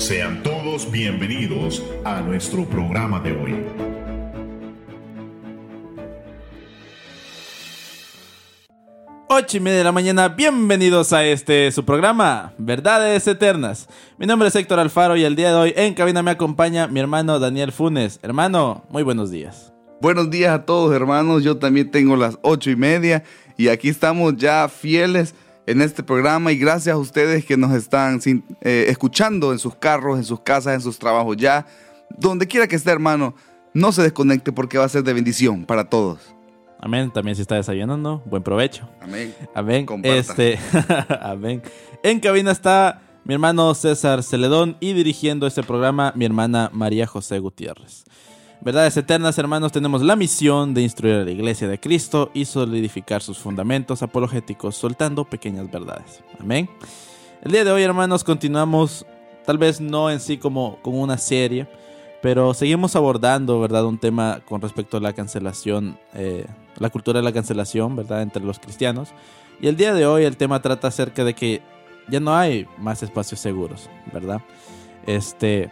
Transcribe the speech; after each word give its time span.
Sean 0.00 0.42
todos 0.42 0.90
bienvenidos 0.90 1.84
a 2.06 2.22
nuestro 2.22 2.64
programa 2.64 3.20
de 3.20 3.32
hoy. 3.32 3.54
Ocho 9.28 9.58
y 9.58 9.60
media 9.60 9.76
de 9.76 9.84
la 9.84 9.92
mañana, 9.92 10.28
bienvenidos 10.28 11.12
a 11.12 11.26
este 11.26 11.70
su 11.70 11.84
programa, 11.84 12.54
Verdades 12.56 13.26
Eternas. 13.26 13.90
Mi 14.16 14.24
nombre 14.24 14.48
es 14.48 14.56
Héctor 14.56 14.80
Alfaro 14.80 15.18
y 15.18 15.24
el 15.24 15.36
día 15.36 15.50
de 15.50 15.56
hoy 15.56 15.74
en 15.76 15.92
cabina 15.92 16.22
me 16.22 16.30
acompaña 16.30 16.88
mi 16.88 16.98
hermano 16.98 17.38
Daniel 17.38 17.70
Funes. 17.70 18.20
Hermano, 18.22 18.84
muy 18.88 19.02
buenos 19.02 19.30
días. 19.30 19.74
Buenos 20.00 20.30
días 20.30 20.54
a 20.54 20.64
todos 20.64 20.96
hermanos, 20.96 21.44
yo 21.44 21.58
también 21.58 21.90
tengo 21.90 22.16
las 22.16 22.38
ocho 22.40 22.70
y 22.70 22.76
media 22.76 23.22
y 23.58 23.68
aquí 23.68 23.90
estamos 23.90 24.34
ya 24.38 24.66
fieles 24.70 25.34
en 25.66 25.82
este 25.82 26.02
programa 26.02 26.52
y 26.52 26.58
gracias 26.58 26.94
a 26.94 26.98
ustedes 26.98 27.44
que 27.44 27.56
nos 27.56 27.72
están 27.72 28.20
eh, 28.60 28.86
escuchando 28.88 29.52
en 29.52 29.58
sus 29.58 29.74
carros, 29.76 30.18
en 30.18 30.24
sus 30.24 30.40
casas, 30.40 30.74
en 30.74 30.80
sus 30.80 30.98
trabajos 30.98 31.36
ya, 31.36 31.66
donde 32.18 32.46
quiera 32.46 32.66
que 32.66 32.76
esté 32.76 32.90
hermano, 32.90 33.34
no 33.72 33.92
se 33.92 34.02
desconecte 34.02 34.52
porque 34.52 34.78
va 34.78 34.84
a 34.84 34.88
ser 34.88 35.04
de 35.04 35.12
bendición 35.12 35.64
para 35.64 35.88
todos. 35.88 36.34
Amén. 36.80 37.10
También 37.12 37.36
si 37.36 37.42
está 37.42 37.56
desayunando, 37.56 38.22
buen 38.24 38.42
provecho. 38.42 38.88
Amén. 39.00 39.34
Amén. 39.54 39.86
Este, 40.02 40.58
amén. 41.20 41.62
En 42.02 42.20
cabina 42.20 42.52
está 42.52 43.02
mi 43.24 43.34
hermano 43.34 43.74
César 43.74 44.22
Celedón 44.22 44.76
y 44.80 44.94
dirigiendo 44.94 45.46
este 45.46 45.62
programa 45.62 46.12
mi 46.16 46.24
hermana 46.24 46.70
María 46.72 47.06
José 47.06 47.38
Gutiérrez. 47.38 48.04
Verdades 48.62 48.94
eternas, 48.98 49.38
hermanos, 49.38 49.72
tenemos 49.72 50.02
la 50.02 50.16
misión 50.16 50.74
de 50.74 50.82
instruir 50.82 51.14
a 51.14 51.24
la 51.24 51.30
iglesia 51.30 51.66
de 51.66 51.80
Cristo 51.80 52.30
y 52.34 52.44
solidificar 52.44 53.22
sus 53.22 53.38
fundamentos 53.38 54.02
apologéticos 54.02 54.76
soltando 54.76 55.24
pequeñas 55.24 55.70
verdades. 55.70 56.22
Amén. 56.38 56.68
El 57.42 57.52
día 57.52 57.64
de 57.64 57.72
hoy, 57.72 57.82
hermanos, 57.82 58.22
continuamos, 58.22 59.06
tal 59.46 59.56
vez 59.56 59.80
no 59.80 60.10
en 60.10 60.20
sí 60.20 60.36
como, 60.36 60.78
una 60.84 61.16
serie, 61.16 61.68
pero 62.20 62.52
seguimos 62.52 62.96
abordando, 62.96 63.58
¿verdad? 63.60 63.86
Un 63.86 63.96
tema 63.96 64.42
con 64.44 64.60
respecto 64.60 64.98
a 64.98 65.00
la 65.00 65.14
cancelación, 65.14 65.98
eh, 66.12 66.44
la 66.76 66.90
cultura 66.90 67.20
de 67.20 67.24
la 67.24 67.32
cancelación, 67.32 67.96
¿verdad? 67.96 68.20
Entre 68.20 68.44
los 68.44 68.58
cristianos. 68.58 69.08
Y 69.58 69.68
el 69.68 69.76
día 69.78 69.94
de 69.94 70.04
hoy 70.04 70.24
el 70.24 70.36
tema 70.36 70.60
trata 70.60 70.88
acerca 70.88 71.24
de 71.24 71.32
que 71.32 71.62
ya 72.10 72.20
no 72.20 72.36
hay 72.36 72.66
más 72.76 73.02
espacios 73.02 73.40
seguros, 73.40 73.88
¿verdad? 74.12 74.42
Este, 75.06 75.70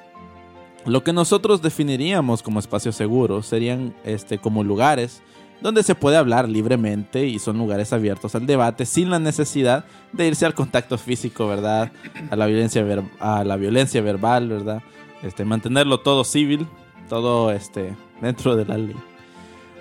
lo 0.89 1.05
que 1.05 1.12
nosotros 1.12 1.62
definiríamos 1.62 2.42
como 2.42 2.58
espacios 2.58 2.97
seguros 2.97 3.47
serían 3.47 3.94
este, 4.05 4.39
como 4.39 4.64
lugares 4.64 5.22
donde 5.61 5.83
se 5.83 5.95
puede 5.95 6.17
hablar 6.17 6.48
libremente 6.48 7.27
y 7.27 7.39
son 7.39 7.58
lugares 7.58 7.92
abiertos 7.92 8.34
al 8.34 8.47
debate 8.47 8.86
sin 8.86 9.11
la 9.11 9.19
necesidad 9.19 9.84
de 10.12 10.28
irse 10.28 10.47
al 10.47 10.55
contacto 10.55 10.98
físico, 10.98 11.48
¿verdad? 11.48 11.91
A 12.30 12.36
la 12.36 12.47
violencia, 12.47 12.84
a 13.19 13.45
la 13.45 13.56
violencia 13.56 14.00
verbal, 14.00 14.48
¿verdad? 14.48 14.83
Este, 15.22 15.45
mantenerlo 15.45 16.00
todo 16.00 16.22
civil, 16.22 16.67
todo 17.08 17.50
este, 17.50 17.97
dentro 18.20 18.55
de 18.55 18.64
la 18.64 18.78
ley. 18.78 18.97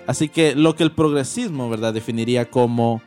Así 0.06 0.28
que 0.28 0.54
lo 0.54 0.74
que 0.74 0.82
el 0.82 0.90
progresismo, 0.92 1.70
¿verdad? 1.70 1.94
Definiría 1.94 2.50
como 2.50 3.02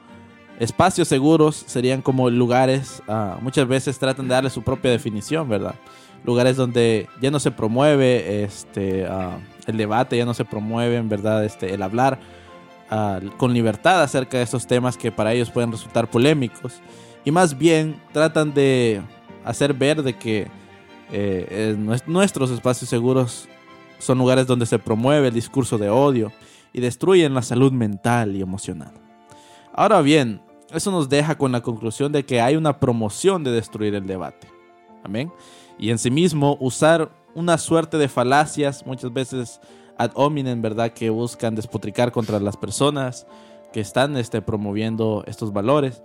espacios 0.60 1.08
seguros 1.08 1.56
serían 1.66 2.02
como 2.02 2.30
lugares, 2.30 3.02
ah, 3.08 3.38
muchas 3.42 3.68
veces 3.68 4.00
tratan 4.00 4.28
de 4.28 4.36
darle 4.36 4.50
su 4.50 4.62
propia 4.62 4.92
definición, 4.92 5.50
¿verdad? 5.50 5.76
Lugares 6.24 6.56
donde 6.56 7.08
ya 7.22 7.32
no 7.32 7.40
se 7.40 7.52
promueve 7.52 8.44
este, 8.44 9.06
ah, 9.06 9.40
el 9.68 9.78
debate, 9.78 10.18
ya 10.18 10.26
no 10.26 10.34
se 10.34 10.46
promueve 10.46 10.98
en 10.98 11.10
verdad 11.10 11.44
este, 11.44 11.74
el 11.74 11.82
hablar 11.82 12.20
ah, 12.90 13.20
con 13.38 13.54
libertad 13.54 14.04
acerca 14.04 14.38
de 14.38 14.44
estos 14.44 14.68
temas 14.68 14.98
que 14.98 15.12
para 15.12 15.34
ellos 15.34 15.50
pueden 15.50 15.72
resultar 15.72 16.10
polémicos. 16.10 16.82
Y 17.26 17.32
más 17.32 17.58
bien 17.58 18.02
tratan 18.12 18.54
de 18.54 19.02
hacer 19.44 19.74
ver 19.74 20.04
de 20.04 20.14
que 20.14 20.48
eh, 21.12 21.76
nuestros 22.08 22.52
espacios 22.52 22.90
seguros 22.90 23.48
son 24.00 24.18
lugares 24.18 24.48
donde 24.48 24.66
se 24.66 24.80
promueve 24.80 25.28
el 25.28 25.34
discurso 25.34 25.78
de 25.78 25.90
odio 25.90 26.32
y 26.74 26.82
destruyen 26.82 27.34
la 27.34 27.42
salud 27.42 27.72
mental 27.72 28.36
y 28.36 28.42
emocional. 28.42 28.94
Ahora 29.74 30.02
bien, 30.02 30.42
eso 30.74 30.90
nos 30.90 31.10
deja 31.10 31.38
con 31.38 31.52
la 31.52 31.62
conclusión 31.62 32.12
de 32.12 32.24
que 32.24 32.42
hay 32.42 32.56
una 32.56 32.80
promoción 32.80 33.44
de 33.44 33.52
destruir 33.52 33.94
el 33.94 34.08
debate. 34.08 34.48
Amén 35.04 35.31
y 35.78 35.90
en 35.90 35.98
sí 35.98 36.12
mismo 36.12 36.58
usar 36.59 37.09
una 37.36 37.58
suerte 37.58 37.98
de 37.98 38.08
falacias, 38.08 38.86
muchas 38.86 39.12
veces 39.14 39.62
ad 39.98 40.12
hominem, 40.16 40.62
¿verdad? 40.62 40.92
Que 40.92 41.09
buscan 41.09 41.56
despotricar 41.56 42.12
contra 42.12 42.40
las 42.40 42.58
personas 42.58 43.28
que 43.72 43.80
están 43.80 44.18
este, 44.18 44.42
promoviendo 44.42 45.24
estos 45.28 45.54
valores 45.54 46.02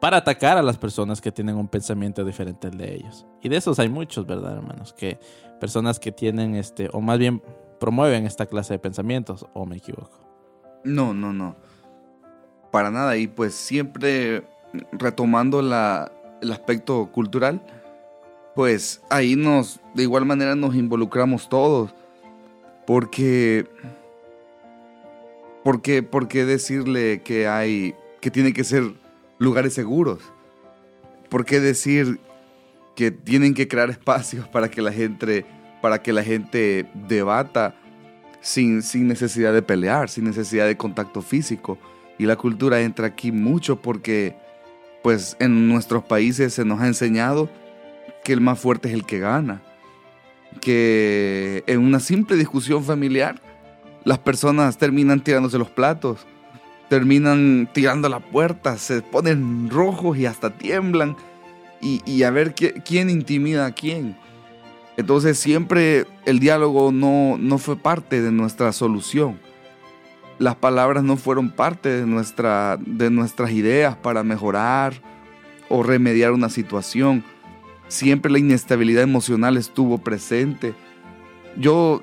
para 0.00 0.18
atacar 0.18 0.58
a 0.58 0.62
las 0.62 0.76
personas 0.76 1.20
que 1.20 1.32
tienen 1.32 1.56
un 1.56 1.68
pensamiento 1.68 2.24
diferente 2.24 2.68
al 2.68 2.76
de 2.76 2.94
ellos. 2.94 3.26
Y 3.42 3.48
de 3.48 3.56
esos 3.56 3.78
hay 3.78 3.88
muchos, 3.88 4.26
¿verdad, 4.26 4.56
hermanos? 4.56 4.92
Que 4.92 5.18
personas 5.58 5.98
que 5.98 6.12
tienen, 6.12 6.54
este, 6.56 6.90
o 6.92 7.00
más 7.00 7.18
bien 7.18 7.42
promueven 7.80 8.26
esta 8.26 8.46
clase 8.46 8.74
de 8.74 8.78
pensamientos, 8.78 9.46
o 9.54 9.64
me 9.66 9.76
equivoco. 9.76 10.20
No, 10.84 11.14
no, 11.14 11.32
no. 11.32 11.56
Para 12.70 12.90
nada. 12.90 13.16
Y 13.16 13.28
pues 13.28 13.54
siempre 13.54 14.46
retomando 14.92 15.62
la, 15.62 16.12
el 16.42 16.52
aspecto 16.52 17.10
cultural, 17.10 17.62
pues 18.54 19.00
ahí 19.10 19.36
nos, 19.36 19.80
de 19.94 20.04
igual 20.04 20.24
manera 20.24 20.54
nos 20.54 20.74
involucramos 20.74 21.48
todos. 21.48 21.94
Porque, 22.86 23.66
porque, 25.62 26.02
¿por 26.02 26.28
qué 26.28 26.44
decirle 26.44 27.22
que 27.22 27.48
hay, 27.48 27.94
que 28.20 28.30
tiene 28.30 28.52
que 28.52 28.64
ser 28.64 28.84
lugares 29.38 29.74
seguros? 29.74 30.20
¿Por 31.30 31.44
qué 31.44 31.60
decir 31.60 32.20
que 32.94 33.10
tienen 33.10 33.54
que 33.54 33.66
crear 33.66 33.90
espacios 33.90 34.46
para 34.48 34.70
que 34.70 34.82
la 34.82 34.92
gente, 34.92 35.46
para 35.80 36.02
que 36.02 36.12
la 36.12 36.22
gente 36.22 36.86
debata 37.08 37.74
sin, 38.40 38.82
sin 38.82 39.08
necesidad 39.08 39.52
de 39.52 39.62
pelear, 39.62 40.08
sin 40.08 40.24
necesidad 40.24 40.66
de 40.66 40.76
contacto 40.76 41.22
físico? 41.22 41.78
Y 42.18 42.26
la 42.26 42.36
cultura 42.36 42.80
entra 42.82 43.08
aquí 43.08 43.32
mucho 43.32 43.80
porque, 43.82 44.36
pues, 45.02 45.36
en 45.40 45.66
nuestros 45.68 46.04
países 46.04 46.54
se 46.54 46.64
nos 46.64 46.80
ha 46.80 46.86
enseñado 46.86 47.48
que 48.24 48.32
el 48.32 48.40
más 48.40 48.58
fuerte 48.58 48.88
es 48.88 48.94
el 48.94 49.04
que 49.04 49.20
gana. 49.20 49.62
Que 50.60 51.62
en 51.66 51.80
una 51.80 52.00
simple 52.00 52.36
discusión 52.36 52.82
familiar, 52.82 53.40
las 54.04 54.18
personas 54.18 54.78
terminan 54.78 55.20
tirándose 55.20 55.58
los 55.58 55.70
platos, 55.70 56.26
terminan 56.88 57.68
tirando 57.72 58.08
la 58.08 58.20
puerta, 58.20 58.78
se 58.78 59.02
ponen 59.02 59.70
rojos 59.70 60.18
y 60.18 60.26
hasta 60.26 60.50
tiemblan. 60.50 61.16
Y, 61.80 62.22
a 62.22 62.30
ver 62.30 62.54
quién 62.54 63.10
intimida 63.10 63.66
a 63.66 63.72
quién. 63.72 64.16
Entonces 64.96 65.38
siempre 65.38 66.06
el 66.24 66.38
diálogo 66.38 66.92
no, 66.92 67.36
no 67.38 67.58
fue 67.58 67.76
parte 67.76 68.22
de 68.22 68.32
nuestra 68.32 68.72
solución. 68.72 69.38
Las 70.38 70.54
palabras 70.54 71.04
no 71.04 71.18
fueron 71.18 71.50
parte 71.50 71.90
de, 71.90 72.06
nuestra, 72.06 72.78
de 72.80 73.10
nuestras 73.10 73.50
ideas 73.50 73.96
para 73.96 74.22
mejorar 74.22 74.94
o 75.68 75.82
remediar 75.82 76.32
una 76.32 76.48
situación 76.48 77.22
siempre 77.88 78.30
la 78.30 78.38
inestabilidad 78.38 79.02
emocional 79.02 79.56
estuvo 79.56 79.98
presente. 79.98 80.74
Yo, 81.56 82.02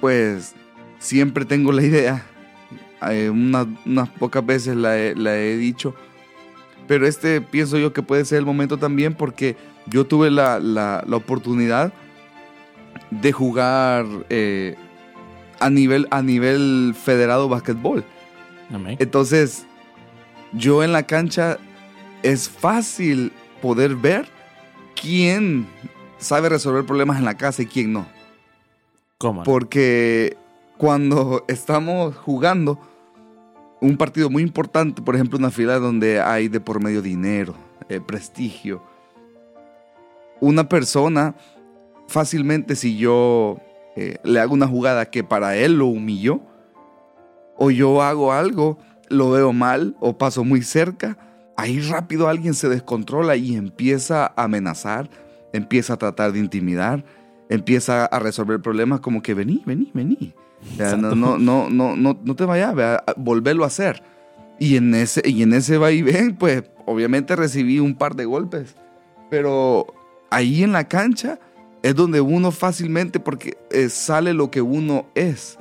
pues, 0.00 0.54
siempre 0.98 1.44
tengo 1.44 1.72
la 1.72 1.82
idea, 1.82 2.26
eh, 3.10 3.30
unas, 3.30 4.08
pocas 4.18 4.44
veces 4.44 4.76
la 4.76 4.96
he, 4.98 5.56
dicho, 5.56 5.94
pero 6.86 7.06
este 7.06 7.40
pienso 7.40 7.78
yo 7.78 7.92
que 7.92 8.02
puede 8.02 8.24
ser 8.24 8.38
el 8.38 8.46
momento 8.46 8.78
también 8.78 9.14
porque 9.14 9.56
yo 9.86 10.06
tuve 10.06 10.30
la, 10.30 11.04
oportunidad 11.10 11.92
de 13.10 13.32
jugar 13.32 14.06
eh, 14.30 14.76
a, 15.60 15.70
nivel, 15.70 16.06
a 16.10 16.22
nivel 16.22 16.94
federado 17.00 17.48
básquetbol. 17.48 18.04
Entonces, 18.98 19.66
yo 20.52 20.82
en 20.82 20.92
la 20.92 21.04
cancha 21.04 21.58
es 22.22 22.48
fácil 22.48 23.32
poder 23.62 23.94
ver 23.94 24.26
quién 25.00 25.66
sabe 26.18 26.48
resolver 26.48 26.84
problemas 26.84 27.18
en 27.18 27.24
la 27.24 27.36
casa 27.36 27.62
y 27.62 27.66
quién 27.66 27.92
no. 27.92 28.06
¿Cómo? 29.18 29.42
Porque 29.44 30.36
cuando 30.76 31.44
estamos 31.48 32.16
jugando 32.16 32.78
un 33.80 33.96
partido 33.96 34.30
muy 34.30 34.42
importante, 34.42 35.02
por 35.02 35.14
ejemplo, 35.14 35.38
una 35.38 35.50
fila 35.50 35.78
donde 35.78 36.20
hay 36.20 36.48
de 36.48 36.60
por 36.60 36.82
medio 36.82 37.02
dinero, 37.02 37.54
eh, 37.88 38.00
prestigio, 38.00 38.82
una 40.40 40.68
persona 40.68 41.34
fácilmente 42.08 42.76
si 42.76 42.96
yo 42.96 43.58
eh, 43.96 44.18
le 44.24 44.40
hago 44.40 44.54
una 44.54 44.66
jugada 44.66 45.10
que 45.10 45.24
para 45.24 45.56
él 45.56 45.78
lo 45.78 45.86
humilló, 45.86 46.40
o 47.58 47.70
yo 47.70 48.02
hago 48.02 48.32
algo, 48.32 48.78
lo 49.08 49.30
veo 49.30 49.52
mal 49.52 49.96
o 50.00 50.18
paso 50.18 50.44
muy 50.44 50.62
cerca, 50.62 51.16
ahí 51.56 51.80
rápido 51.80 52.28
alguien 52.28 52.54
se 52.54 52.68
descontrola 52.68 53.36
y 53.36 53.56
empieza 53.56 54.26
a 54.26 54.44
amenazar, 54.44 55.08
empieza 55.52 55.94
a 55.94 55.96
tratar 55.96 56.32
de 56.32 56.38
intimidar, 56.38 57.04
empieza 57.48 58.06
a 58.06 58.18
resolver 58.18 58.60
problemas 58.60 59.00
como 59.00 59.22
que 59.22 59.34
vení, 59.34 59.62
vení, 59.66 59.90
vení. 59.94 60.34
no, 60.78 61.14
no, 61.14 61.38
no, 61.38 61.70
no, 61.70 61.96
no, 61.96 62.36
te 62.36 62.44
vayas, 62.44 62.74
volverlo 63.16 63.64
a 63.64 63.68
hacer. 63.68 64.02
Y 64.58 64.76
en 64.76 64.94
ese, 64.94 65.22
y 65.24 65.42
en 65.42 65.52
ese 65.52 65.76
vaivén, 65.76 66.36
pues 66.36 66.64
obviamente 66.86 67.36
recibí 67.36 67.78
un 67.78 67.94
par 67.94 68.16
de 68.16 68.24
golpes. 68.24 68.74
Pero 69.30 69.86
ahí 70.30 70.62
en 70.62 70.72
la 70.72 70.88
cancha 70.88 71.38
es 71.82 71.94
donde 71.94 72.20
uno 72.20 72.52
fácilmente, 72.52 73.20
porque 73.20 73.56
eh, 73.70 73.88
sale 73.88 74.32
lo 74.32 74.50
que 74.50 74.62
uno 74.62 75.06
es, 75.14 75.58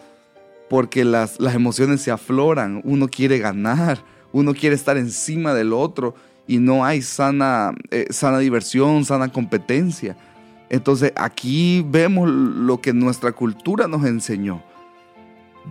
porque 0.69 1.03
las, 1.03 1.39
las 1.39 1.55
emociones 1.55 2.01
se 2.01 2.11
afloran, 2.11 2.81
uno 2.83 3.07
quiere 3.07 3.37
ganar, 3.37 3.99
uno 4.35 4.53
quiere 4.53 4.75
estar 4.75 4.97
encima 4.97 5.53
del 5.53 5.71
otro 5.71 6.13
y 6.45 6.57
no 6.57 6.83
hay 6.83 7.01
sana, 7.01 7.73
eh, 7.89 8.07
sana 8.09 8.39
diversión, 8.39 9.05
sana 9.05 9.29
competencia. 9.29 10.17
Entonces 10.69 11.13
aquí 11.15 11.85
vemos 11.87 12.29
lo 12.29 12.81
que 12.81 12.91
nuestra 12.91 13.31
cultura 13.31 13.87
nos 13.87 14.05
enseñó, 14.05 14.61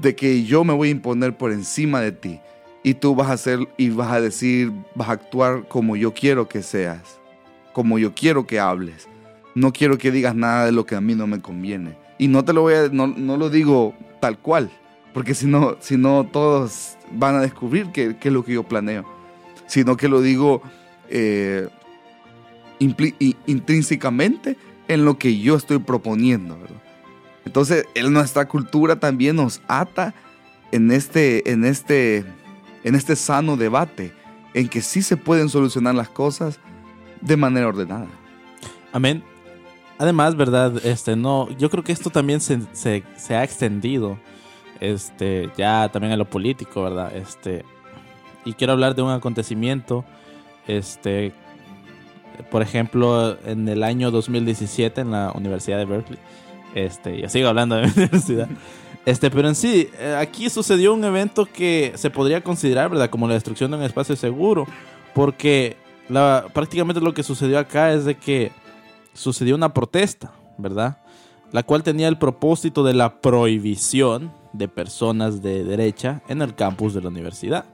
de 0.01 0.17
que 0.17 0.45
yo 0.45 0.65
me 0.65 0.73
voy 0.73 0.89
a 0.89 0.93
imponer 0.93 1.37
por 1.37 1.53
encima 1.53 2.01
de 2.01 2.13
ti 2.13 2.41
y 2.83 2.95
tú 2.95 3.15
vas 3.15 3.29
a 3.29 3.35
hacer 3.35 3.69
y 3.77 3.91
vas 3.91 4.11
a 4.11 4.23
decir, 4.23 4.73
vas 4.95 5.11
a 5.11 5.13
actuar 5.13 5.69
como 5.69 5.95
yo 5.95 6.15
quiero 6.15 6.49
que 6.49 6.63
seas, 6.63 7.21
como 7.75 7.99
yo 7.99 8.15
quiero 8.15 8.47
que 8.47 8.61
hables. 8.61 9.09
No 9.55 9.75
quiero 9.75 9.99
que 9.99 10.11
digas 10.11 10.35
nada 10.35 10.65
de 10.65 10.73
lo 10.73 10.87
que 10.87 10.95
a 10.95 11.03
mí 11.03 11.15
no 11.15 11.27
me 11.27 11.43
conviene. 11.43 11.99
Y 12.17 12.29
no 12.29 12.47
te 12.47 12.55
lo 12.55 12.63
voy 12.63 12.75
a, 12.75 12.89
no, 12.89 13.37
lo 13.37 13.51
digo 13.51 13.93
tal 14.21 14.39
cual, 14.39 14.71
porque 15.15 15.35
si 15.35 15.47
no, 15.47 15.77
si 15.81 15.97
no 15.97 16.29
todos 16.31 16.99
van 17.13 17.37
a 17.37 17.41
descubrir 17.41 17.93
qué, 17.93 18.17
es 18.21 18.33
lo 18.33 18.45
que 18.45 18.53
yo 18.53 18.65
planeo, 18.65 19.05
sino 19.67 19.97
que 19.97 20.09
lo 20.09 20.21
digo 20.21 20.61
eh, 21.09 21.69
intrínsecamente 22.79 24.59
en 24.89 25.05
lo 25.05 25.17
que 25.17 25.39
yo 25.39 25.57
estoy 25.57 25.79
proponiendo. 25.79 26.59
Entonces, 27.47 27.87
en 27.95 28.13
nuestra 28.13 28.47
cultura 28.47 28.97
también 28.97 29.37
nos 29.37 29.63
ata 29.69 30.15
en 30.73 30.91
este, 30.91 31.51
en, 31.51 31.65
este, 31.65 32.25
en 32.83 32.95
este 32.95 33.17
sano 33.17 33.57
debate, 33.57 34.13
en 34.53 34.69
que 34.69 34.83
sí 34.83 35.03
se 35.03 35.17
pueden 35.17 35.49
solucionar 35.49 35.95
las 35.95 36.09
cosas 36.09 36.59
de 37.21 37.37
manera 37.37 37.69
ordenada. 37.69 38.09
Amén. 38.93 39.23
Además, 39.99 40.37
¿verdad? 40.37 40.85
Este, 40.85 41.15
no, 41.15 41.49
yo 41.57 41.71
creo 41.71 41.85
que 41.85 41.93
esto 41.93 42.11
también 42.11 42.41
se, 42.41 42.61
se, 42.73 43.35
ha 43.35 43.45
extendido 43.45 44.19
este, 44.81 45.51
ya 45.57 45.89
también 45.91 46.13
a 46.13 46.17
lo 46.17 46.25
político, 46.25 46.83
¿verdad? 46.83 47.15
Este, 47.15 47.65
y 48.45 48.53
quiero 48.55 48.73
hablar 48.73 48.95
de 48.95 49.03
un 49.03 49.11
acontecimiento 49.11 50.05
este, 50.67 51.33
por 52.51 52.63
ejemplo, 52.63 53.37
en 53.45 53.69
el 53.69 53.83
año 53.83 54.11
2017 54.11 55.01
en 55.01 55.11
la 55.11 55.33
Universidad 55.35 55.79
de 55.79 55.85
Berkeley. 55.85 56.19
Este, 56.75 57.21
ya 57.21 57.29
sigo 57.29 57.49
hablando 57.49 57.77
de 57.77 57.83
mi 57.87 57.93
universidad. 57.97 58.49
Este, 59.07 59.31
pero 59.31 59.49
en 59.49 59.55
sí, 59.55 59.89
eh, 59.99 60.17
aquí 60.19 60.49
sucedió 60.49 60.95
un 60.95 61.05
evento 61.05 61.47
que 61.47 61.93
se 61.97 62.11
podría 62.11 62.43
considerar, 62.43 62.91
¿verdad? 62.91 63.11
Como 63.11 63.29
la 63.29 63.35
destrucción 63.35 63.71
de 63.71 63.77
un 63.77 63.83
espacio 63.83 64.17
seguro. 64.17 64.67
Porque 65.15 65.77
la, 66.09 66.47
prácticamente 66.53 67.01
lo 67.01 67.15
que 67.15 67.23
sucedió 67.23 67.59
acá 67.59 67.93
es 67.93 68.05
de 68.05 68.17
que 68.17 68.51
sucedió 69.13 69.55
una 69.55 69.73
protesta, 69.73 70.33
¿verdad? 70.59 70.99
La 71.53 71.63
cual 71.63 71.83
tenía 71.83 72.09
el 72.09 72.19
propósito 72.19 72.83
de 72.83 72.95
la 72.95 73.21
prohibición 73.21 74.33
de 74.55 74.69
personas 74.69 75.43
de 75.43 75.65
derecha 75.65 76.23
en 76.29 76.41
el 76.41 76.55
campus 76.55 76.95
de 76.95 77.03
la 77.03 77.09
universidad. 77.09 77.67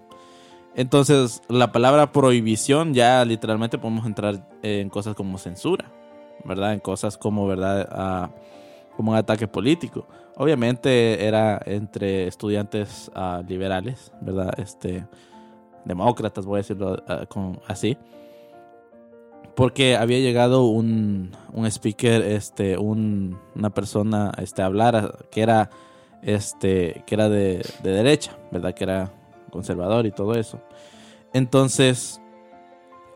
Entonces, 0.74 1.42
la 1.48 1.72
palabra 1.72 2.10
prohibición 2.10 2.94
ya 2.94 3.24
literalmente 3.24 3.78
podemos 3.78 4.06
entrar 4.06 4.48
en 4.62 4.88
cosas 4.88 5.14
como 5.14 5.38
censura, 5.38 5.92
¿verdad? 6.44 6.72
En 6.72 6.80
cosas 6.80 7.18
como, 7.18 7.46
¿verdad? 7.46 7.88
Ah, 7.92 8.30
como 8.96 9.12
un 9.12 9.18
ataque 9.18 9.46
político. 9.46 10.06
Obviamente 10.36 11.24
era 11.26 11.60
entre 11.66 12.26
estudiantes 12.26 13.10
ah, 13.14 13.42
liberales, 13.46 14.12
¿verdad? 14.20 14.52
Este, 14.58 15.06
demócratas, 15.84 16.46
voy 16.46 16.56
a 16.56 16.62
decirlo 16.62 17.02
ah, 17.08 17.26
así. 17.66 17.98
Porque 19.56 19.96
había 19.96 20.20
llegado 20.20 20.64
un, 20.66 21.32
un 21.52 21.66
speaker, 21.66 22.22
este, 22.22 22.78
una 22.78 23.70
persona 23.74 24.32
este, 24.38 24.62
a 24.62 24.66
hablar 24.66 25.26
que 25.30 25.42
era, 25.42 25.70
este, 26.22 27.02
que 27.06 27.14
era 27.14 27.28
de, 27.28 27.64
de 27.82 27.90
derecha, 27.90 28.36
¿verdad? 28.50 28.74
Que 28.74 28.84
era 28.84 29.12
conservador 29.50 30.06
y 30.06 30.12
todo 30.12 30.34
eso. 30.34 30.60
Entonces, 31.32 32.20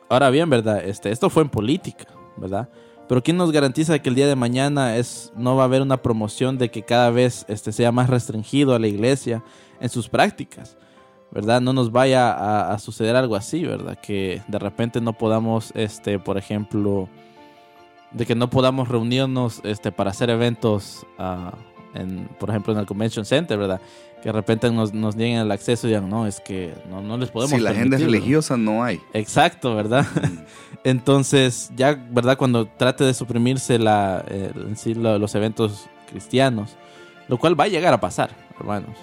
ahora 0.08 0.30
bien, 0.30 0.48
¿verdad? 0.50 0.84
Este, 0.84 1.10
esto 1.10 1.30
fue 1.30 1.42
en 1.42 1.48
política, 1.48 2.06
¿verdad? 2.36 2.68
Pero 3.08 3.22
¿quién 3.22 3.36
nos 3.36 3.52
garantiza 3.52 3.98
que 3.98 4.08
el 4.08 4.14
día 4.14 4.26
de 4.26 4.36
mañana 4.36 4.96
es, 4.96 5.32
no 5.36 5.56
va 5.56 5.62
a 5.62 5.66
haber 5.66 5.82
una 5.82 5.98
promoción 5.98 6.56
de 6.56 6.70
que 6.70 6.82
cada 6.82 7.10
vez 7.10 7.44
este, 7.48 7.72
sea 7.72 7.92
más 7.92 8.08
restringido 8.08 8.74
a 8.74 8.78
la 8.78 8.86
iglesia 8.86 9.44
en 9.80 9.88
sus 9.88 10.08
prácticas? 10.08 10.76
¿Verdad? 11.30 11.60
No 11.60 11.72
nos 11.72 11.90
vaya 11.90 12.72
a, 12.72 12.78
suceder 12.78 13.16
algo 13.16 13.34
así, 13.34 13.64
¿verdad? 13.64 13.98
Que 14.00 14.40
de 14.46 14.58
repente 14.58 15.00
no 15.00 15.14
podamos, 15.14 15.72
este, 15.74 16.20
por 16.20 16.38
ejemplo, 16.38 17.08
de 18.12 18.24
que 18.24 18.36
no 18.36 18.48
podamos 18.48 18.88
reunirnos 18.88 19.60
este, 19.64 19.90
para 19.90 20.10
hacer 20.10 20.30
eventos, 20.30 21.04
uh, 21.18 21.50
en, 21.94 22.28
por 22.38 22.50
ejemplo, 22.50 22.72
en 22.72 22.80
el 22.80 22.86
Convention 22.86 23.24
Center, 23.24 23.58
¿verdad? 23.58 23.80
que 24.24 24.30
de 24.30 24.32
repente 24.32 24.70
nos, 24.70 24.94
nos 24.94 25.16
nieguen 25.16 25.40
el 25.40 25.52
acceso 25.52 25.86
y 25.86 25.90
digan, 25.90 26.08
no, 26.08 26.26
es 26.26 26.40
que 26.40 26.72
no, 26.88 27.02
no 27.02 27.18
les 27.18 27.30
podemos. 27.30 27.58
Si 27.58 27.62
la 27.62 27.72
agenda 27.72 27.98
religiosa 27.98 28.56
no 28.56 28.82
hay. 28.82 28.98
Exacto, 29.12 29.74
¿verdad? 29.74 30.06
Entonces, 30.84 31.70
ya, 31.76 31.92
¿verdad? 32.10 32.38
Cuando 32.38 32.66
trate 32.66 33.04
de 33.04 33.12
suprimirse 33.12 33.78
la, 33.78 34.24
en 34.26 34.76
sí, 34.76 34.94
los 34.94 35.34
eventos 35.34 35.90
cristianos, 36.10 36.74
lo 37.28 37.36
cual 37.36 37.58
va 37.58 37.64
a 37.64 37.68
llegar 37.68 37.92
a 37.92 38.00
pasar, 38.00 38.30
hermanos. 38.58 38.96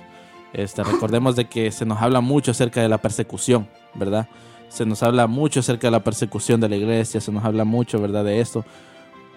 Este, 0.53 0.83
recordemos 0.83 1.35
de 1.35 1.45
que 1.45 1.71
se 1.71 1.85
nos 1.85 2.01
habla 2.01 2.19
mucho 2.19 2.49
acerca 2.49 2.81
de 2.81 2.89
la 2.89 2.97
persecución, 2.97 3.67
¿verdad? 3.93 4.27
Se 4.69 4.87
nos 4.87 5.03
habla 5.03 5.27
mucho 5.27 5.59
acerca 5.59 5.85
de 5.85 5.91
la 5.91 6.03
persecución 6.03 6.59
de 6.61 6.69
la 6.69 6.77
iglesia, 6.77 7.21
se 7.21 7.31
nos 7.31 7.45
habla 7.45 7.63
mucho, 7.63 8.01
¿verdad? 8.01 8.25
De 8.25 8.39
esto, 8.41 8.65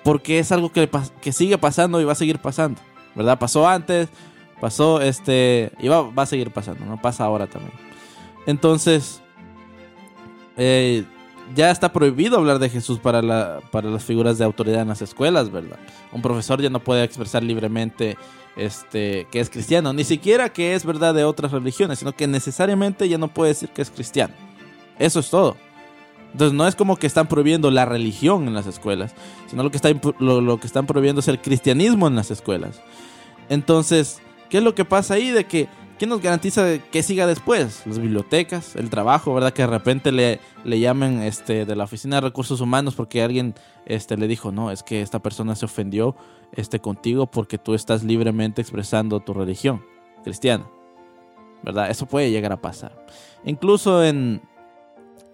porque 0.02 0.38
es 0.38 0.50
algo 0.50 0.72
que, 0.72 0.88
que 1.20 1.32
sigue 1.32 1.58
pasando 1.58 2.00
y 2.00 2.04
va 2.04 2.12
a 2.12 2.16
seguir 2.16 2.38
pasando, 2.38 2.80
¿verdad? 3.14 3.38
Pasó 3.38 3.68
antes, 3.68 4.08
Pasó, 4.60 5.00
este, 5.02 5.72
y 5.78 5.88
va, 5.88 6.10
a 6.16 6.26
seguir 6.26 6.50
pasando, 6.50 6.86
¿no? 6.86 7.00
Pasa 7.00 7.24
ahora 7.24 7.46
también. 7.46 7.74
Entonces, 8.46 9.20
eh, 10.56 11.04
ya 11.54 11.70
está 11.70 11.92
prohibido 11.92 12.38
hablar 12.38 12.58
de 12.58 12.70
Jesús 12.70 12.98
para, 12.98 13.20
la, 13.20 13.60
para 13.70 13.90
las 13.90 14.04
figuras 14.04 14.38
de 14.38 14.44
autoridad 14.44 14.82
en 14.82 14.88
las 14.88 15.02
escuelas, 15.02 15.50
¿verdad? 15.50 15.78
Un 16.12 16.22
profesor 16.22 16.62
ya 16.62 16.70
no 16.70 16.80
puede 16.80 17.04
expresar 17.04 17.42
libremente 17.42 18.16
este, 18.56 19.26
que 19.30 19.40
es 19.40 19.50
cristiano, 19.50 19.92
ni 19.92 20.04
siquiera 20.04 20.48
que 20.48 20.74
es 20.74 20.86
verdad 20.86 21.12
de 21.12 21.24
otras 21.24 21.52
religiones, 21.52 21.98
sino 21.98 22.12
que 22.12 22.26
necesariamente 22.26 23.08
ya 23.08 23.18
no 23.18 23.28
puede 23.28 23.50
decir 23.50 23.68
que 23.70 23.82
es 23.82 23.90
cristiano. 23.90 24.34
Eso 24.98 25.20
es 25.20 25.28
todo. 25.28 25.56
Entonces 26.34 26.52
no 26.52 26.66
es 26.66 26.74
como 26.76 26.96
que 26.96 27.06
están 27.06 27.28
prohibiendo 27.28 27.70
la 27.70 27.86
religión 27.86 28.46
en 28.46 28.52
las 28.54 28.66
escuelas, 28.66 29.14
sino 29.48 29.62
lo 29.62 29.70
que, 29.70 29.78
está, 29.78 29.88
lo, 30.18 30.58
que 30.58 30.66
están 30.66 30.84
prohibiendo 30.84 31.20
es 31.20 31.28
el 31.28 31.40
cristianismo 31.40 32.06
en 32.06 32.16
las 32.16 32.30
escuelas. 32.30 32.82
Entonces, 33.48 34.20
¿Qué 34.54 34.58
es 34.58 34.64
lo 34.64 34.76
que 34.76 34.84
pasa 34.84 35.14
ahí? 35.14 35.32
De 35.32 35.46
que, 35.46 35.66
¿quién 35.98 36.10
nos 36.10 36.20
garantiza 36.20 36.78
que 36.78 37.02
siga 37.02 37.26
después? 37.26 37.82
Las 37.86 37.98
bibliotecas, 37.98 38.76
el 38.76 38.88
trabajo, 38.88 39.34
¿verdad? 39.34 39.52
Que 39.52 39.62
de 39.62 39.66
repente 39.66 40.12
le, 40.12 40.38
le 40.62 40.78
llamen 40.78 41.22
este, 41.22 41.64
de 41.64 41.74
la 41.74 41.82
Oficina 41.82 42.18
de 42.18 42.20
Recursos 42.20 42.60
Humanos 42.60 42.94
porque 42.94 43.20
alguien 43.20 43.54
este, 43.84 44.16
le 44.16 44.28
dijo, 44.28 44.52
no, 44.52 44.70
es 44.70 44.84
que 44.84 45.02
esta 45.02 45.18
persona 45.18 45.56
se 45.56 45.64
ofendió 45.64 46.14
este, 46.52 46.78
contigo 46.78 47.26
porque 47.26 47.58
tú 47.58 47.74
estás 47.74 48.04
libremente 48.04 48.62
expresando 48.62 49.18
tu 49.18 49.34
religión 49.34 49.84
cristiana. 50.22 50.66
¿Verdad? 51.64 51.90
Eso 51.90 52.06
puede 52.06 52.30
llegar 52.30 52.52
a 52.52 52.60
pasar. 52.60 53.06
Incluso 53.44 54.04
en... 54.04 54.40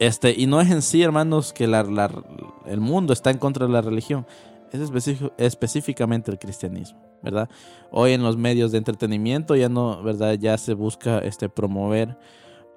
Este, 0.00 0.34
y 0.36 0.46
no 0.46 0.60
es 0.60 0.70
en 0.70 0.82
sí, 0.82 1.02
hermanos, 1.02 1.52
que 1.52 1.64
el 1.64 2.80
mundo 2.80 3.12
está 3.12 3.30
en 3.30 3.38
contra 3.38 3.66
de 3.66 3.72
la 3.72 3.82
religión. 3.82 4.26
Es 4.72 4.90
específicamente 5.36 6.32
el 6.32 6.38
cristianismo. 6.38 7.10
¿verdad? 7.22 7.48
Hoy 7.90 8.12
en 8.12 8.22
los 8.22 8.36
medios 8.36 8.72
de 8.72 8.78
entretenimiento 8.78 9.56
ya 9.56 9.68
no, 9.68 10.02
¿verdad? 10.02 10.34
Ya 10.34 10.56
se 10.58 10.74
busca 10.74 11.18
este, 11.18 11.48
promover, 11.48 12.16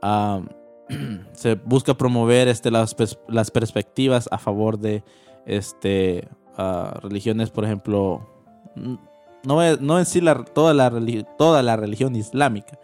se 1.34 1.56
busca 1.56 1.94
promover 1.94 2.48
este, 2.48 2.72
las, 2.72 2.96
las 3.28 3.52
perspectivas 3.52 4.28
a 4.32 4.38
favor 4.38 4.80
de 4.80 5.04
este, 5.46 6.28
religiones, 7.02 7.52
por 7.52 7.66
ejemplo, 7.66 8.28
no, 9.44 9.78
no 9.78 10.00
en 10.00 10.06
sí 10.06 10.22
la, 10.22 10.44
toda, 10.44 10.74
la, 10.74 10.92
toda 11.38 11.64
la 11.64 11.76
religión 11.78 12.16
islámica, 12.16 12.80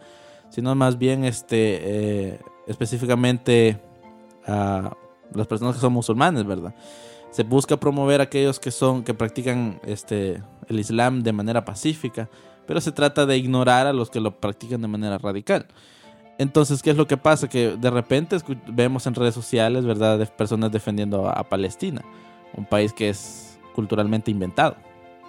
sino 0.48 0.74
más 0.74 0.98
bien 0.98 1.24
este, 1.24 1.78
eh, 1.82 2.40
específicamente 2.66 3.80
a 4.46 4.96
las 5.34 5.46
personas 5.46 5.74
que 5.74 5.80
son 5.80 5.92
musulmanes, 5.92 6.44
¿verdad? 6.44 6.74
se 7.30 7.44
busca 7.44 7.78
promover 7.78 8.20
a 8.20 8.24
aquellos 8.24 8.58
que 8.58 8.70
son 8.70 9.04
que 9.04 9.14
practican 9.14 9.80
este 9.84 10.42
el 10.68 10.78
Islam 10.78 11.22
de 11.22 11.32
manera 11.32 11.64
pacífica, 11.64 12.28
pero 12.66 12.80
se 12.80 12.92
trata 12.92 13.26
de 13.26 13.36
ignorar 13.36 13.86
a 13.86 13.92
los 13.92 14.10
que 14.10 14.20
lo 14.20 14.38
practican 14.38 14.80
de 14.82 14.88
manera 14.88 15.18
radical. 15.18 15.66
Entonces, 16.38 16.82
¿qué 16.82 16.90
es 16.90 16.96
lo 16.96 17.06
que 17.06 17.16
pasa? 17.16 17.48
Que 17.48 17.76
de 17.76 17.90
repente 17.90 18.36
vemos 18.68 19.06
en 19.06 19.14
redes 19.14 19.34
sociales, 19.34 19.84
¿verdad?, 19.84 20.18
de 20.18 20.26
personas 20.26 20.72
defendiendo 20.72 21.28
a, 21.28 21.42
Palestina, 21.48 22.02
un 22.56 22.64
país 22.64 22.92
que 22.92 23.10
es 23.10 23.58
culturalmente 23.74 24.30
inventado, 24.30 24.76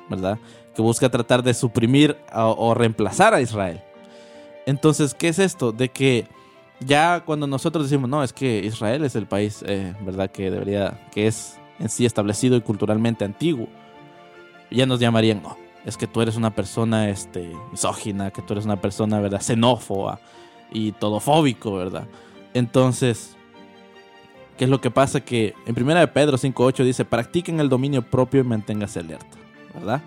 ¿verdad? 0.10 0.38
Que 0.76 0.82
busca 0.82 1.10
tratar 1.10 1.44
de 1.44 1.54
suprimir 1.54 2.16
o, 2.34 2.74
reemplazar 2.74 3.34
a 3.34 3.42
Israel. 3.42 3.82
Entonces, 4.66 5.14
¿qué 5.14 5.28
es 5.28 5.40
esto? 5.40 5.72
De 5.72 5.90
que 5.90 6.28
ya 6.86 7.22
cuando 7.26 7.48
nosotros 7.48 7.90
decimos, 7.90 8.10
no, 8.10 8.24
es 8.24 8.34
que 8.34 8.60
Israel 8.60 9.04
es 9.04 9.16
el 9.16 9.28
país, 9.28 9.64
eh, 9.68 9.94
¿verdad?, 10.02 10.32
que 10.32 10.50
debería, 10.50 11.08
que 11.12 11.28
es 11.28 11.60
en 11.80 11.90
sí 11.90 12.06
establecido 12.06 12.56
y 12.56 12.62
culturalmente 12.62 13.24
antiguo, 13.24 13.68
ya 14.70 14.86
nos 14.86 15.00
llamarían, 15.00 15.42
no, 15.42 15.58
es 15.86 15.98
que 15.98 16.08
tú 16.08 16.22
eres 16.22 16.36
una 16.36 16.54
persona 16.56 17.10
este, 17.10 17.52
misógina, 17.72 18.32
que 18.32 18.42
tú 18.42 18.54
eres 18.54 18.66
una 18.66 18.82
persona, 18.82 19.20
¿verdad?, 19.20 19.42
xenófoba 19.42 20.20
y 20.72 20.92
todofóbico, 20.94 21.74
¿verdad? 21.74 22.08
Entonces, 22.54 23.36
¿qué 24.58 24.66
es 24.66 24.70
lo 24.70 24.82
que 24.82 24.92
pasa? 24.92 25.22
Que 25.22 25.54
en 25.66 25.76
primera 25.76 26.00
de 26.00 26.08
Pedro 26.08 26.38
5.8 26.38 26.84
dice, 26.84 27.06
practiquen 27.06 27.60
el 27.60 27.70
dominio 27.70 28.02
propio 28.02 28.42
y 28.42 28.44
manténgase 28.44 29.00
alerta, 29.00 29.38
¿verdad? 29.74 30.02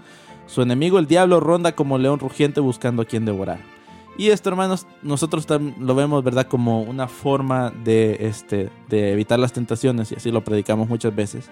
Su 0.46 0.62
enemigo, 0.62 0.98
el 0.98 1.06
diablo, 1.06 1.40
ronda 1.40 1.72
como 1.72 1.98
león 1.98 2.18
rugiente 2.18 2.60
buscando 2.60 3.02
a 3.02 3.04
quien 3.04 3.24
devorar. 3.24 3.73
Y 4.16 4.30
esto, 4.30 4.48
hermanos, 4.48 4.86
nosotros 5.02 5.46
lo 5.78 5.94
vemos, 5.94 6.22
¿verdad?, 6.22 6.46
como 6.46 6.82
una 6.82 7.08
forma 7.08 7.70
de, 7.70 8.18
este, 8.20 8.70
de 8.88 9.12
evitar 9.12 9.38
las 9.38 9.52
tentaciones, 9.52 10.12
y 10.12 10.14
así 10.14 10.30
lo 10.30 10.44
predicamos 10.44 10.88
muchas 10.88 11.14
veces. 11.14 11.50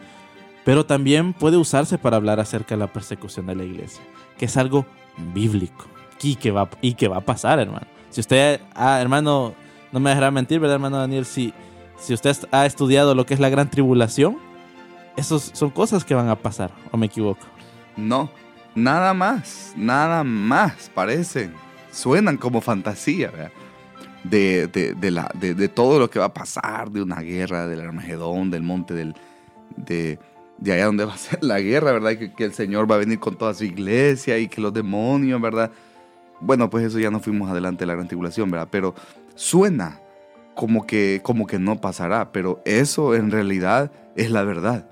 Pero 0.64 0.87
también 0.87 1.33
puede 1.33 1.57
usarse 1.57 1.99
para 1.99 2.16
hablar 2.16 2.38
acerca 2.38 2.76
de 2.76 2.78
la 2.78 2.92
persecución 2.92 3.47
de 3.47 3.57
la 3.57 3.64
iglesia, 3.64 4.02
que 4.38 4.45
es 4.45 4.57
algo 4.57 4.87
bíblico 5.35 5.87
y 6.23 6.37
que 6.37 6.52
va, 6.52 6.71
y 6.81 6.95
que 6.95 7.09
va 7.09 7.16
a 7.16 7.21
pasar, 7.21 7.59
hermano. 7.59 7.87
Si 8.11 8.21
usted, 8.21 8.61
ah, 8.75 9.00
hermano, 9.00 9.54
no 9.90 9.99
me 9.99 10.11
dejará 10.11 10.31
mentir, 10.31 10.61
¿verdad, 10.61 10.76
hermano 10.76 10.99
Daniel? 10.99 11.25
Si, 11.25 11.52
si 11.99 12.14
usted 12.14 12.37
ha 12.52 12.64
estudiado 12.64 13.16
lo 13.16 13.26
que 13.26 13.35
es 13.35 13.40
la 13.40 13.49
gran 13.49 13.69
tribulación, 13.69 14.38
esos 15.16 15.50
son 15.52 15.71
cosas 15.71 16.04
que 16.04 16.14
van 16.14 16.28
a 16.28 16.37
pasar, 16.37 16.71
¿o 16.92 16.97
me 16.97 17.07
equivoco? 17.07 17.45
No, 17.97 18.31
nada 18.76 19.14
más, 19.14 19.73
nada 19.76 20.23
más 20.23 20.90
parecen 20.95 21.54
suenan 21.93 22.37
como 22.37 22.61
fantasía, 22.61 23.31
De, 24.25 24.67
de, 24.69 25.11
la, 25.11 25.31
de, 25.35 25.69
todo 25.69 25.99
lo 25.99 26.11
que 26.11 26.19
va 26.19 26.27
a 26.27 26.35
pasar, 26.35 26.91
de 26.91 27.03
una 27.03 27.21
guerra, 27.21 27.67
del 27.67 27.81
Armagedón, 27.81 28.51
del 28.51 28.63
monte, 28.63 28.95
del, 28.95 29.15
de, 29.77 30.19
de 30.59 30.73
allá 30.73 30.87
donde 30.87 31.05
va 31.05 31.15
a 31.15 31.19
ser 31.19 31.43
la 31.43 31.61
guerra, 31.61 31.93
¿verdad? 31.93 32.17
Que, 32.17 32.33
que, 32.33 32.45
el 32.45 32.55
Señor 32.55 32.91
va 32.91 32.97
a 32.97 32.99
venir 32.99 33.19
con 33.19 33.37
toda 33.37 33.55
su 33.55 33.65
iglesia 33.65 34.39
y 34.39 34.49
que 34.49 34.61
los 34.61 34.73
demonios, 34.73 35.41
¿verdad? 35.41 35.71
Bueno, 36.41 36.71
pues 36.71 36.85
eso 36.85 36.99
ya 36.99 37.11
no 37.11 37.21
fuimos 37.21 37.51
adelante 37.51 37.81
de 37.81 37.87
la 37.87 37.95
gran 37.95 38.09
tribulación, 38.09 38.51
¿verdad? 38.51 38.69
Pero 38.71 38.95
suena 39.35 40.01
como 40.55 40.87
que, 40.87 41.21
como 41.23 41.47
que 41.47 41.59
no 41.59 41.81
pasará, 41.81 42.33
pero 42.33 42.61
eso 42.65 43.15
en 43.15 43.31
realidad 43.31 43.91
es 44.17 44.31
la 44.31 44.43
verdad. 44.45 44.89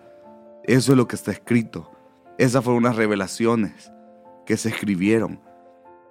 Eso 0.65 0.93
es 0.93 0.99
lo 0.99 1.09
que 1.09 1.17
está 1.17 1.33
escrito. 1.33 1.91
Esas 2.39 2.65
fueron 2.65 2.85
unas 2.85 2.97
revelaciones 2.97 3.93
que 4.47 4.57
se 4.57 4.71
escribieron 4.71 5.41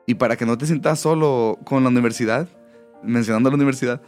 y 0.09 0.15
para 0.15 0.37
que 0.37 0.47
no 0.47 0.57
te 0.57 0.65
sientas 0.65 0.99
solo 0.99 1.59
con 1.65 1.83
la 1.83 1.89
universidad, 1.89 2.47
mencionando 3.03 3.51
la 3.51 3.55
universidad, 3.55 4.01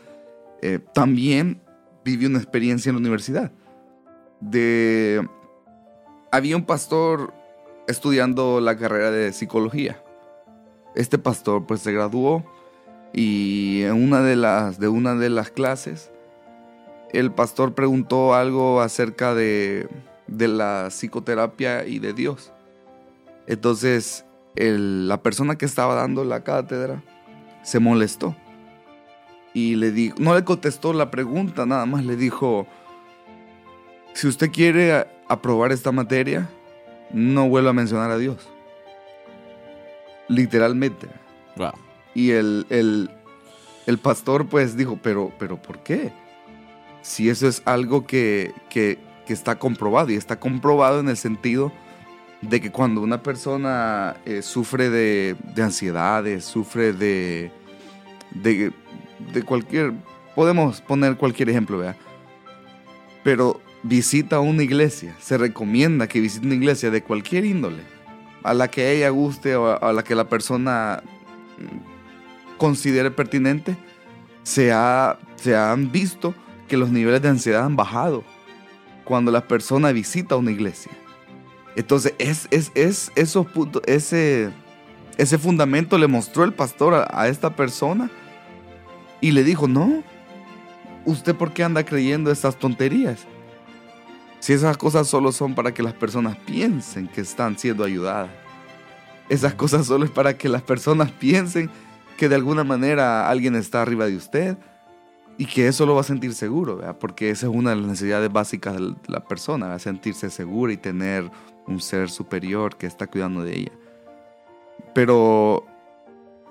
eh, 0.63 0.79
también 0.96 1.62
viví 2.03 2.25
una 2.25 2.39
experiencia 2.39 2.89
en 2.89 2.96
la 2.96 3.01
universidad. 3.01 3.51
De, 4.39 5.24
había 6.31 6.58
un 6.58 6.65
pastor 6.65 7.36
estudiando 7.88 8.62
la 8.62 8.79
carrera 8.79 9.12
de 9.12 9.31
psicología. 9.31 10.03
Este 10.96 11.20
pastor 11.20 11.67
pues 11.67 11.81
se 11.81 11.91
graduó 11.91 12.43
y 13.13 13.84
en 13.84 14.03
una 14.03 14.22
de 14.22 14.38
las, 14.38 14.79
de 14.79 14.88
una 14.88 15.13
de 15.13 15.29
las 15.29 15.51
clases 15.51 16.12
el 17.13 17.31
pastor 17.31 17.75
preguntó 17.75 18.34
algo 18.34 18.81
acerca 18.81 19.36
de, 19.36 19.88
de 20.25 20.48
la 20.48 20.88
psicoterapia 20.89 21.86
y 21.86 22.00
de 22.00 22.13
Dios. 22.13 22.51
Entonces 23.46 24.25
la 24.55 25.22
persona 25.22 25.58
que 25.58 25.65
estaba 25.65 25.96
dando 25.96 26.24
la 26.24 26.43
cátedra 26.43 27.01
se 27.63 27.79
molestó 27.79 28.36
y 29.53 29.75
le 29.75 29.91
dijo, 29.91 30.15
no 30.20 30.34
le 30.34 30.43
contestó 30.43 30.93
la 30.93 31.12
pregunta, 31.12 31.65
nada 31.65 31.86
más 31.86 32.05
le 32.05 32.15
dijo, 32.15 32.67
si 34.13 34.27
usted 34.27 34.51
quiere 34.51 35.08
aprobar 35.27 35.72
esta 35.72 35.91
materia, 35.91 36.50
no 37.13 37.50
vuelva 37.50 37.72
a 37.72 37.74
mencionar 37.74 38.12
a 38.12 38.17
Dios. 38.17 38.50
Literalmente. 40.27 41.08
Y 42.13 42.31
el, 42.31 42.65
el, 42.70 43.98
pastor 43.98 44.48
pues 44.48 44.77
dijo, 44.77 44.98
pero, 45.01 45.31
pero 45.38 45.62
¿por 45.62 45.79
qué? 45.79 46.13
Si 47.01 47.29
eso 47.29 47.48
es 47.48 47.62
algo 47.65 48.05
que, 48.05 48.53
que, 48.70 48.98
que 49.25 49.34
está 49.34 49.60
comprobado 49.60 50.12
y 50.12 50.15
está 50.15 50.39
comprobado 50.39 51.00
en 51.01 51.10
el 51.10 51.17
sentido 51.17 51.72
de 52.41 52.60
que 52.60 52.71
cuando 52.71 53.01
una 53.01 53.21
persona 53.21 54.17
eh, 54.25 54.41
sufre 54.41 54.89
de, 54.89 55.36
ansiedades, 55.62 56.43
sufre 56.43 56.91
de, 56.93 57.51
de, 58.31 59.43
cualquier, 59.43 59.93
podemos 60.36 60.81
poner 60.81 61.17
cualquier 61.17 61.50
ejemplo, 61.50 61.77
¿verdad? 61.77 61.95
Pero 63.24 63.62
visita 63.83 64.39
una 64.39 64.63
iglesia, 64.63 65.15
se 65.19 65.38
recomienda 65.38 66.07
que 66.07 66.19
visite 66.19 66.45
una 66.45 66.55
iglesia 66.55 66.89
de 66.89 67.03
cualquier 67.03 67.45
índole, 67.45 67.83
a 68.43 68.55
la 68.55 68.69
que 68.69 68.91
ella 68.91 69.10
guste 69.10 69.55
o 69.55 69.79
a, 69.79 69.93
la 69.93 70.03
que 70.03 70.15
la 70.15 70.27
persona 70.27 71.03
mm, 71.60 72.57
considere 72.57 73.12
pertinente, 73.12 73.77
se, 74.41 74.71
ha, 74.71 75.19
se 75.36 75.55
han 75.55 75.91
visto 75.91 76.33
que 76.67 76.77
los 76.77 76.89
niveles 76.89 77.21
de 77.21 77.29
ansiedad 77.29 77.65
han 77.65 77.75
bajado 77.75 78.24
cuando 79.03 79.31
la 79.31 79.48
persona 79.48 79.91
visita 79.91 80.36
una 80.36 80.51
iglesia. 80.51 80.91
Entonces, 81.75 82.13
es, 82.18 82.48
es, 82.51 82.72
es 82.75 83.12
esos 83.16 83.48
puntos, 83.48 83.82
ese, 83.86 84.51
ese 85.18 85.38
fundamento 85.38 85.98
le 85.98 86.08
mostró 86.08 86.44
el 86.44 86.54
pastor 86.54 87.06
a, 87.10 87.28
esta 87.28 87.56
persona 87.56 88.10
y 89.22 89.32
le 89.32 89.44
dijo, 89.44 89.68
no, 89.68 90.04
¿usted 91.06 91.36
por 91.36 91.54
qué 91.54 91.63
anda 91.63 91.86
creyendo 91.86 92.32
estas 92.32 92.58
tonterías? 92.58 93.25
Si 94.40 94.54
esas 94.54 94.78
cosas 94.78 95.08
solo 95.08 95.32
son 95.32 95.54
para 95.54 95.74
que 95.74 95.84
las 95.84 95.94
personas 95.94 96.36
piensen 96.38 97.08
que 97.08 97.22
están 97.22 97.58
siendo 97.58 97.84
ayudadas. 97.84 98.32
Esas 99.30 99.54
cosas 99.54 99.86
solo 99.86 100.04
es 100.04 100.12
para 100.12 100.38
que 100.38 100.50
las 100.50 100.63
personas 100.63 101.12
piensen 101.12 101.70
que 102.18 102.28
de 102.28 102.36
alguna 102.36 102.63
manera 102.63 103.30
alguien 103.30 103.56
está 103.56 103.82
arriba 103.82 104.08
de 104.08 104.18
usted 104.18 104.58
y 105.38 105.46
que 105.46 105.68
eso 105.68 105.86
lo 105.86 105.96
va 105.96 106.01
a 106.01 106.04
sentir 106.04 106.34
seguro, 106.34 106.82
porque 107.00 107.30
esa 107.30 107.48
es 107.48 107.54
una 107.54 107.70
de 107.70 107.78
las 107.78 107.86
necesidades 107.86 108.32
básicas 108.32 108.75
de 108.75 108.96
la 109.08 109.24
persona, 109.24 109.78
sentirse 109.80 110.30
segura 110.30 110.74
y 110.74 110.78
tener 110.78 111.32
un 111.68 111.80
ser 111.80 112.10
superior 112.10 112.77
que 112.77 112.88
está 112.88 113.08
cuidando 113.08 113.44
de 113.44 113.60
ella. 113.60 113.72
Pero 114.94 115.65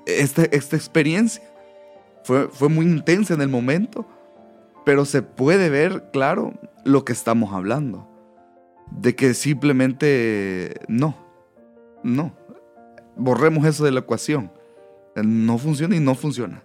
esta, 0.07 0.45
esta 0.45 0.77
experiencia 0.77 1.43
fue, 2.25 2.49
fue 2.49 2.69
muy 2.69 2.87
intensa 2.87 3.35
en 3.35 3.43
el 3.43 3.49
momento, 3.49 4.07
pero 4.85 5.05
se 5.05 5.23
puede 5.23 5.69
ver, 5.69 6.11
claro, 6.13 6.55
lo 6.85 7.05
que 7.05 7.13
estamos 7.13 7.53
hablando. 7.53 8.07
De 8.91 9.15
que 9.15 9.35
simplemente 9.35 10.81
no, 10.89 11.17
no. 12.03 12.33
Borremos 13.17 13.65
eso 13.67 13.85
de 13.85 13.93
la 13.93 14.01
ecuación. 14.01 14.51
No 15.15 15.59
funciona 15.59 15.95
y 15.97 16.01
no 16.01 16.15
funciona. 16.15 16.63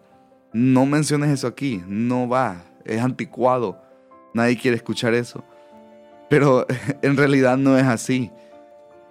No 0.54 0.86
menciones 0.86 1.32
eso 1.32 1.48
aquí, 1.48 1.84
no 1.86 2.30
va, 2.30 2.64
es 2.86 3.02
anticuado. 3.02 3.82
Nadie 4.34 4.58
quiere 4.58 4.78
escuchar 4.78 5.14
eso. 5.14 5.44
Pero 6.30 6.66
en 7.02 7.18
realidad 7.18 7.58
no 7.58 7.78
es 7.78 7.86
así. 7.86 8.32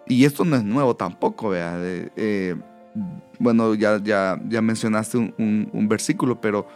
Y 0.06 0.24
esto 0.24 0.44
no 0.44 0.56
es 0.56 0.64
nuevo 0.64 0.94
tampoco, 0.94 1.50
vea. 1.50 1.76
Eh, 1.80 2.54
bueno, 3.38 3.74
ya, 3.74 4.00
ya, 4.02 4.40
ya 4.48 4.60
mencionaste 4.60 5.16
un, 5.18 5.86
versículo, 5.88 6.40
pero 6.40 6.66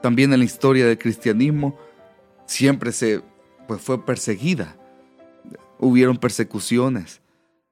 también 0.00 0.32
en 0.32 0.38
la 0.38 0.44
historia 0.44 0.86
del 0.86 0.98
cristianismo 0.98 1.76
siempre 2.46 2.92
se 2.92 3.22
pues, 3.66 3.80
fue 3.80 4.04
perseguida. 4.04 4.76
Hubieron 5.78 6.16
persecuciones. 6.16 7.20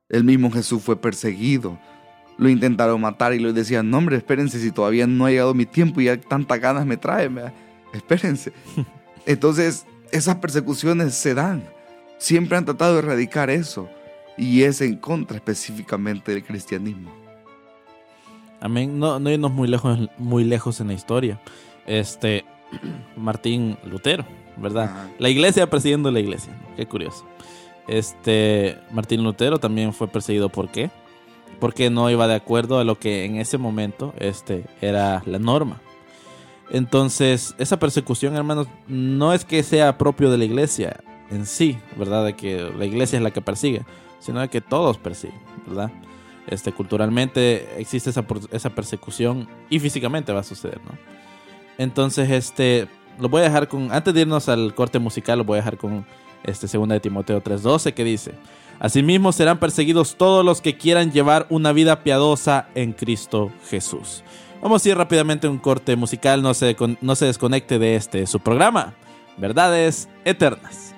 El 0.09 0.25
mismo 0.25 0.51
Jesús 0.51 0.83
fue 0.83 1.01
perseguido. 1.01 1.79
Lo 2.37 2.49
intentaron 2.49 3.01
matar 3.01 3.35
y 3.35 3.39
le 3.39 3.53
decían, 3.53 3.91
no 3.91 3.99
hombre, 3.99 4.17
espérense 4.17 4.59
si 4.59 4.73
todavía 4.73 5.07
no 5.07 5.27
ha 5.27 5.31
llegado 5.31 5.55
mi 5.55 5.67
tiempo 5.67 6.01
y 6.01 6.07
ya 6.07 6.21
tantas 6.21 6.59
ganas 6.59 6.87
me 6.87 6.97
traen, 6.97 7.39
espérense. 7.93 8.53
Entonces, 9.27 9.87
esas 10.13 10.37
persecuciones 10.37 11.15
se 11.15 11.35
dan. 11.35 11.65
Siempre 12.19 12.57
han 12.57 12.65
tratado 12.65 12.95
de 12.95 12.99
erradicar 13.01 13.51
eso. 13.51 13.89
Y 14.37 14.63
es 14.63 14.81
en 14.81 14.97
contra 14.97 15.37
específicamente 15.37 16.33
del 16.33 16.45
cristianismo. 16.45 17.11
Amén. 18.61 18.99
No, 18.99 19.19
no 19.19 19.31
irnos 19.31 19.53
muy 19.53 19.69
lejos, 19.69 19.99
muy 20.19 20.45
lejos 20.45 20.81
en 20.81 20.89
la 20.89 20.95
historia. 20.95 21.41
Este, 21.87 22.45
Martín 23.17 23.79
Lutero, 23.85 24.25
¿verdad? 24.57 25.09
La 25.19 25.29
iglesia 25.29 25.69
persiguiendo 25.69 26.11
la 26.11 26.21
iglesia. 26.21 26.53
Qué 26.77 26.87
curioso. 26.87 27.27
Este, 27.89 28.79
Martín 28.93 29.25
Lutero 29.25 29.59
también 29.59 29.93
fue 29.93 30.09
perseguido 30.09 30.49
¿por 30.49 30.71
qué? 30.71 30.91
Porque 31.59 31.91
no 31.91 32.09
iba 32.09 32.29
de 32.29 32.35
acuerdo 32.35 32.79
a 32.79 32.85
lo 32.85 32.99
que 32.99 33.25
en 33.25 33.37
ese 33.37 33.59
momento 33.59 34.15
este, 34.19 34.65
era 34.81 35.23
la 35.27 35.39
norma. 35.39 35.81
Entonces, 36.71 37.55
esa 37.59 37.79
persecución, 37.79 38.37
hermanos, 38.37 38.69
no 38.87 39.33
es 39.33 39.45
que 39.45 39.63
sea 39.63 39.99
propio 39.99 40.31
de 40.31 40.39
la 40.39 40.45
iglesia 40.45 41.01
en 41.31 41.47
sí, 41.47 41.79
¿verdad? 41.97 42.25
De 42.25 42.35
que 42.35 42.71
la 42.77 42.85
iglesia 42.85 43.17
es 43.17 43.23
la 43.23 43.33
que 43.33 43.41
persigue, 43.41 43.83
sino 44.21 44.41
de 44.41 44.49
que 44.49 44.61
todos 44.61 44.97
persiguen, 44.97 45.41
¿verdad? 45.67 45.91
Este, 46.47 46.73
culturalmente 46.73 47.81
existe 47.81 48.11
esa, 48.11 48.71
persecución 48.71 49.49
y 49.69 49.79
físicamente 49.79 50.33
va 50.33 50.41
a 50.41 50.45
suceder, 50.45 50.81
¿no? 50.85 50.97
Entonces, 51.79 52.31
este, 52.31 52.89
lo 53.19 53.29
voy 53.29 53.41
a 53.41 53.45
dejar 53.45 53.69
con, 53.69 53.93
antes 53.93 54.15
de 54.15 54.23
irnos 54.23 54.49
al 54.49 54.75
corte 54.75 54.99
musical, 54.99 55.39
lo 55.39 55.45
voy 55.45 55.57
a 55.57 55.63
dejar 55.63 55.77
con 55.77 56.07
este 56.43 56.69
segunda 56.69 56.95
de 56.95 57.01
Timoteo 57.01 57.43
3:12 57.43 57.95
que 57.95 58.05
dice, 58.05 58.35
Asimismo 58.81 59.31
serán 59.33 59.59
perseguidos 59.59 60.17
todos 60.17 60.43
los 60.43 60.63
que 60.63 60.79
quieran 60.79 61.13
llevar 61.13 61.47
una 61.51 61.73
vida 61.73 62.03
piadosa 62.03 62.69
en 62.75 62.95
Cristo 62.95 63.53
Jesús. 63.69 64.25
Vamos 64.63 64.85
a 64.85 64.89
ir 64.89 64.97
rápidamente 64.97 65.47
a 65.47 65.51
un 65.51 65.59
corte 65.59 65.97
musical, 65.97 66.43
no 66.43 66.53
se, 66.53 66.77
no 67.01 67.17
se 67.17 67.27
desconecte 67.27 67.79
de 67.79 67.97
este 67.97 68.27
su 68.27 68.41
programa, 68.41 68.95
Verdades 69.39 70.09
Eternas. 70.25 70.90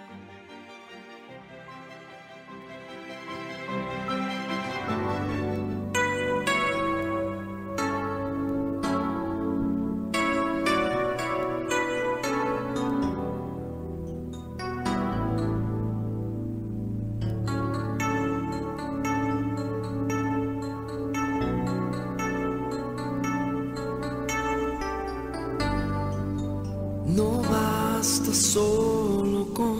basta 28.33 28.49
solo 28.49 29.47
con 29.53 29.79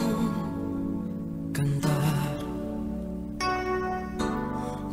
cantar. 1.53 2.37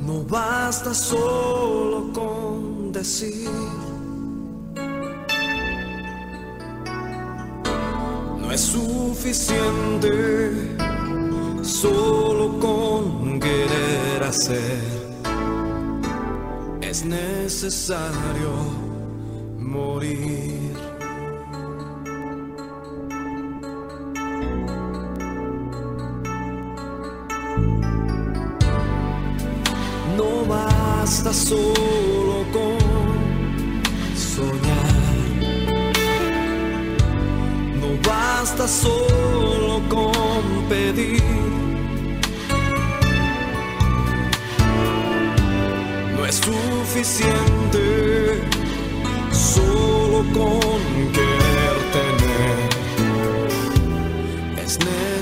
No 0.00 0.24
basta 0.24 0.94
solo 0.94 2.10
con 2.12 2.90
decir. 2.90 3.50
No 8.38 8.50
es 8.50 8.60
suficiente 8.62 9.98
solo 11.62 12.58
con 12.58 13.38
querer 13.38 14.22
hacer. 14.22 14.80
Es 16.80 17.04
necesario 17.04 18.79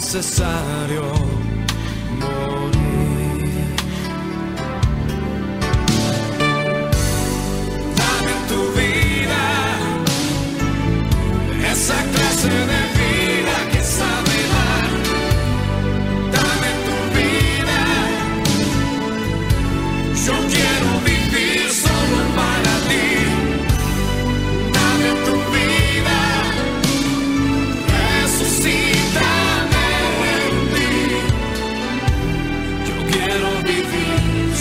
necesario. 0.08 1.27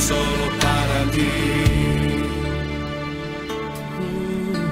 solo 0.08 0.46
para 0.62 1.00
ti. 1.12 1.32
Mm. 4.00 4.66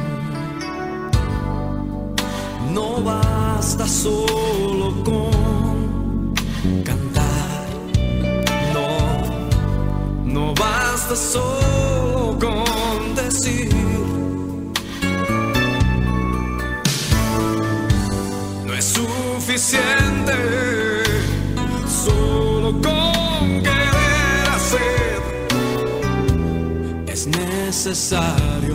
No 2.73 2.87
basta 3.01 3.85
solo 3.85 4.85
con 5.03 6.33
cantar, 6.85 7.67
no, 8.75 8.89
no 10.23 10.53
basta 10.53 11.15
solo 11.15 12.37
con 12.39 13.15
decir. 13.15 13.69
No 18.65 18.73
es 18.73 18.85
suficiente. 18.85 20.04
necesario. 27.85 28.74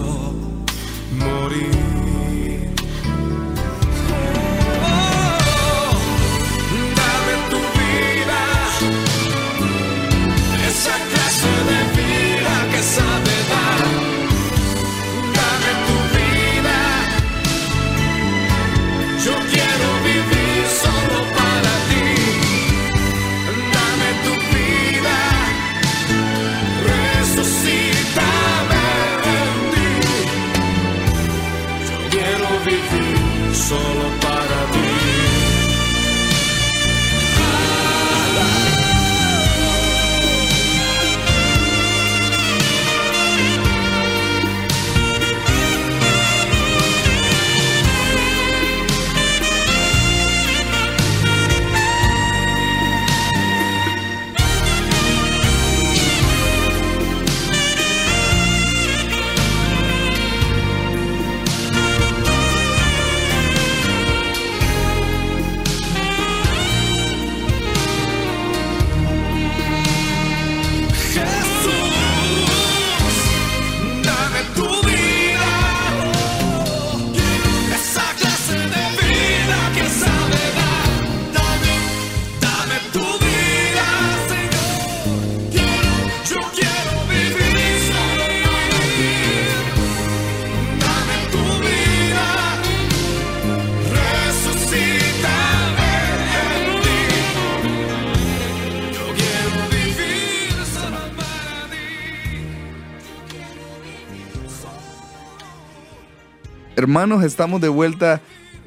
Hermanos, 106.90 107.22
estamos 107.22 107.61
de 107.61 107.68
vuelta. 107.68 108.20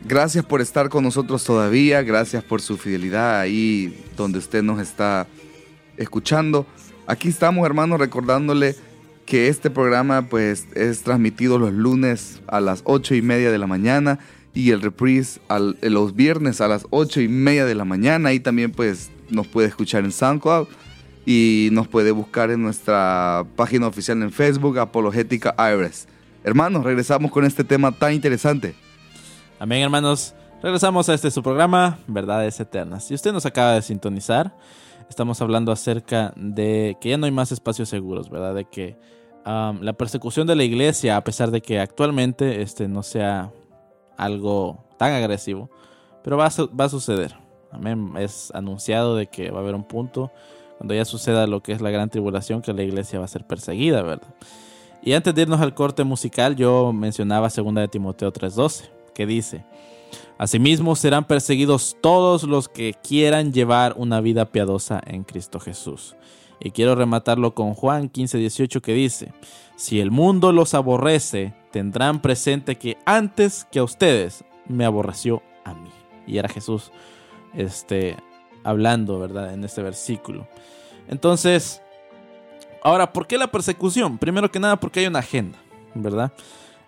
Gracias 0.07 0.45
por 0.45 0.61
estar 0.61 0.87
con 0.87 1.03
nosotros 1.03 1.43
todavía. 1.43 2.01
Gracias 2.03 2.41
por 2.41 2.61
su 2.61 2.77
fidelidad 2.77 3.37
ahí 3.41 4.01
donde 4.15 4.37
usted 4.39 4.63
nos 4.63 4.79
está 4.79 5.27
escuchando. 5.97 6.65
Aquí 7.05 7.27
estamos, 7.27 7.65
hermanos, 7.65 7.99
recordándole 7.99 8.77
que 9.25 9.49
este 9.49 9.69
programa 9.69 10.29
pues 10.29 10.67
es 10.73 11.01
transmitido 11.01 11.59
los 11.59 11.73
lunes 11.73 12.39
a 12.47 12.61
las 12.61 12.79
ocho 12.85 13.13
y 13.13 13.21
media 13.21 13.51
de 13.51 13.57
la 13.57 13.67
mañana 13.67 14.19
y 14.53 14.71
el 14.71 14.81
reprise 14.81 15.41
al- 15.49 15.75
eh, 15.81 15.89
los 15.89 16.15
viernes 16.15 16.61
a 16.61 16.69
las 16.69 16.85
8 16.91 17.19
y 17.19 17.27
media 17.27 17.65
de 17.65 17.75
la 17.75 17.83
mañana. 17.83 18.29
Ahí 18.29 18.39
también 18.39 18.71
pues 18.71 19.09
nos 19.31 19.47
puede 19.47 19.67
escuchar 19.67 20.05
en 20.05 20.13
SoundCloud 20.13 20.67
y 21.25 21.67
nos 21.73 21.89
puede 21.89 22.11
buscar 22.11 22.51
en 22.51 22.61
nuestra 22.63 23.43
página 23.57 23.85
oficial 23.87 24.21
en 24.23 24.31
Facebook, 24.31 24.79
Apologética 24.79 25.53
Iris. 25.73 26.07
Hermanos, 26.43 26.83
regresamos 26.83 27.31
con 27.31 27.45
este 27.45 27.63
tema 27.63 27.93
tan 27.93 28.13
interesante. 28.13 28.75
Amén, 29.59 29.81
hermanos. 29.81 30.35
Regresamos 30.61 31.07
a 31.07 31.13
este 31.13 31.31
su 31.31 31.41
programa, 31.41 31.99
Verdades 32.05 32.59
Eternas. 32.59 33.05
Si 33.05 33.13
usted 33.13 33.31
nos 33.31 33.45
acaba 33.45 33.73
de 33.73 33.81
sintonizar, 33.81 34.53
estamos 35.09 35.41
hablando 35.41 35.71
acerca 35.71 36.33
de 36.35 36.97
que 36.99 37.09
ya 37.09 37.17
no 37.17 37.27
hay 37.27 37.31
más 37.31 37.53
espacios 37.53 37.87
seguros, 37.87 38.29
¿verdad? 38.29 38.55
De 38.55 38.65
que 38.65 38.97
um, 39.45 39.79
la 39.81 39.93
persecución 39.93 40.45
de 40.45 40.57
la 40.57 40.65
iglesia, 40.65 41.15
a 41.15 41.23
pesar 41.23 41.49
de 41.49 41.61
que 41.61 41.79
actualmente 41.79 42.61
este, 42.61 42.89
no 42.89 43.03
sea 43.03 43.53
algo 44.17 44.83
tan 44.97 45.13
agresivo, 45.13 45.69
pero 46.25 46.35
va 46.35 46.47
a, 46.47 46.51
va 46.77 46.85
a 46.85 46.89
suceder. 46.89 47.37
Amén. 47.71 48.15
Es 48.17 48.51
anunciado 48.53 49.15
de 49.15 49.27
que 49.27 49.49
va 49.49 49.59
a 49.59 49.61
haber 49.61 49.75
un 49.75 49.85
punto 49.85 50.29
cuando 50.77 50.93
ya 50.93 51.05
suceda 51.05 51.47
lo 51.47 51.63
que 51.63 51.71
es 51.71 51.79
la 51.79 51.89
gran 51.89 52.09
tribulación, 52.09 52.61
que 52.61 52.73
la 52.73 52.83
iglesia 52.83 53.19
va 53.19 53.25
a 53.25 53.29
ser 53.29 53.47
perseguida, 53.47 54.01
¿verdad? 54.01 54.27
Y 55.05 55.13
antes 55.13 55.35
de 55.35 55.41
irnos 55.41 55.59
al 55.59 55.73
corte 55.73 56.03
musical, 56.03 56.55
yo 56.55 56.93
mencionaba 56.93 57.49
2 57.49 57.75
de 57.75 57.87
Timoteo 57.87 58.31
3:12, 58.31 58.89
que 59.13 59.25
dice, 59.25 59.65
Asimismo 60.37 60.95
serán 60.95 61.25
perseguidos 61.25 61.97
todos 62.01 62.43
los 62.43 62.69
que 62.69 62.93
quieran 62.93 63.53
llevar 63.53 63.95
una 63.97 64.21
vida 64.21 64.45
piadosa 64.45 65.01
en 65.05 65.23
Cristo 65.23 65.59
Jesús. 65.59 66.15
Y 66.59 66.71
quiero 66.71 66.95
rematarlo 66.95 67.53
con 67.53 67.73
Juan 67.73 68.09
15:18 68.09 68.81
que 68.81 68.93
dice, 68.93 69.33
Si 69.75 69.99
el 69.99 70.11
mundo 70.11 70.51
los 70.51 70.73
aborrece, 70.73 71.53
tendrán 71.71 72.21
presente 72.21 72.77
que 72.77 72.97
antes 73.05 73.65
que 73.71 73.79
a 73.79 73.83
ustedes 73.83 74.45
me 74.67 74.85
aborreció 74.85 75.43
a 75.65 75.73
mí. 75.73 75.89
Y 76.25 76.37
era 76.37 76.47
Jesús 76.47 76.91
este, 77.53 78.15
hablando, 78.63 79.19
¿verdad? 79.19 79.53
En 79.53 79.63
este 79.63 79.81
versículo. 79.81 80.47
Entonces, 81.07 81.81
ahora, 82.83 83.11
¿por 83.13 83.27
qué 83.27 83.37
la 83.37 83.47
persecución? 83.47 84.17
Primero 84.17 84.51
que 84.51 84.59
nada 84.59 84.79
porque 84.79 84.99
hay 84.99 85.07
una 85.07 85.19
agenda, 85.19 85.57
¿verdad? 85.95 86.33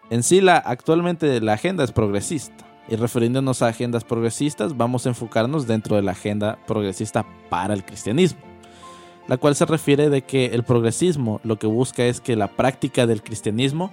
En 0.09 0.23
sí, 0.23 0.41
la, 0.41 0.57
actualmente 0.57 1.41
la 1.41 1.53
agenda 1.53 1.83
es 1.83 1.91
progresista. 1.91 2.65
Y 2.87 2.95
refiriéndonos 2.97 3.63
a 3.63 3.67
agendas 3.67 4.03
progresistas, 4.03 4.77
vamos 4.77 5.05
a 5.05 5.09
enfocarnos 5.09 5.65
dentro 5.65 5.95
de 5.95 6.03
la 6.03 6.11
agenda 6.11 6.59
progresista 6.67 7.25
para 7.49 7.73
el 7.73 7.83
cristianismo, 7.83 8.39
la 9.27 9.37
cual 9.37 9.55
se 9.55 9.65
refiere 9.65 10.11
de 10.11 10.21
que 10.21 10.47
el 10.47 10.63
progresismo 10.63 11.41
lo 11.43 11.57
que 11.57 11.65
busca 11.65 12.03
es 12.03 12.21
que 12.21 12.35
la 12.35 12.47
práctica 12.47 13.07
del 13.07 13.23
cristianismo 13.23 13.91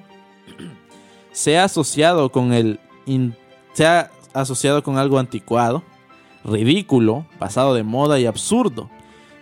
sea 1.30 1.64
asociado 1.64 2.30
con 2.30 2.52
el 2.52 2.80
sea 3.72 4.10
asociado 4.34 4.82
con 4.82 4.98
algo 4.98 5.18
anticuado, 5.18 5.82
ridículo, 6.44 7.26
pasado 7.38 7.72
de 7.74 7.82
moda 7.82 8.20
y 8.20 8.26
absurdo, 8.26 8.90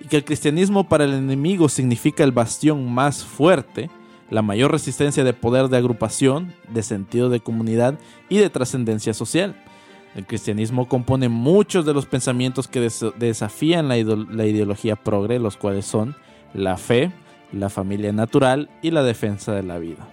y 0.01 0.07
que 0.07 0.17
el 0.17 0.25
cristianismo 0.25 0.89
para 0.89 1.05
el 1.05 1.13
enemigo 1.13 1.69
significa 1.69 2.25
el 2.25 2.33
bastión 2.33 2.93
más 2.93 3.25
fuerte, 3.25 3.91
la 4.31 4.43
mayor 4.43 4.73
resistencia 4.73 5.25
de 5.25 5.33
poder 5.33 5.69
de 5.69 5.77
agrupación, 5.77 6.53
de 6.73 6.83
sentido 6.83 7.29
de 7.29 7.41
comunidad 7.41 7.99
y 8.29 8.39
de 8.39 8.51
trascendencia 8.51 9.13
social. 9.13 9.57
El 10.15 10.27
cristianismo 10.27 10.89
compone 10.89 11.29
muchos 11.29 11.85
de 11.85 11.95
los 11.95 12.07
pensamientos 12.07 12.67
que 12.67 12.81
des- 12.81 13.05
desafían 13.19 13.89
la, 13.89 13.97
la 13.97 14.47
ideología 14.47 14.97
progre, 14.97 15.39
los 15.39 15.57
cuales 15.57 15.85
son 15.85 16.17
la 16.55 16.77
fe, 16.77 17.13
la 17.53 17.69
familia 17.69 18.13
natural 18.13 18.71
y 18.83 18.91
la 18.91 19.03
defensa 19.03 19.53
de 19.53 19.63
la 19.63 19.79
vida. 19.79 20.09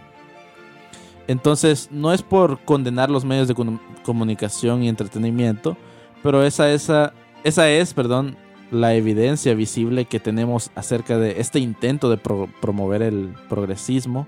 Entonces, 1.27 1.89
no 1.91 2.13
es 2.13 2.21
por 2.21 2.59
condenar 2.63 3.09
los 3.09 3.25
medios 3.25 3.47
de 3.47 3.55
comu- 3.55 3.79
comunicación 4.03 4.83
y 4.83 4.89
entretenimiento, 4.89 5.77
pero 6.23 6.43
esa, 6.43 6.71
esa, 6.71 7.13
esa 7.43 7.69
es, 7.69 7.93
perdón, 7.93 8.37
la 8.71 8.93
evidencia 8.95 9.53
visible 9.53 10.05
que 10.05 10.19
tenemos 10.19 10.71
acerca 10.75 11.17
de 11.17 11.39
este 11.39 11.59
intento 11.59 12.09
de 12.09 12.17
pro- 12.17 12.49
promover 12.61 13.01
el 13.01 13.33
progresismo 13.47 14.27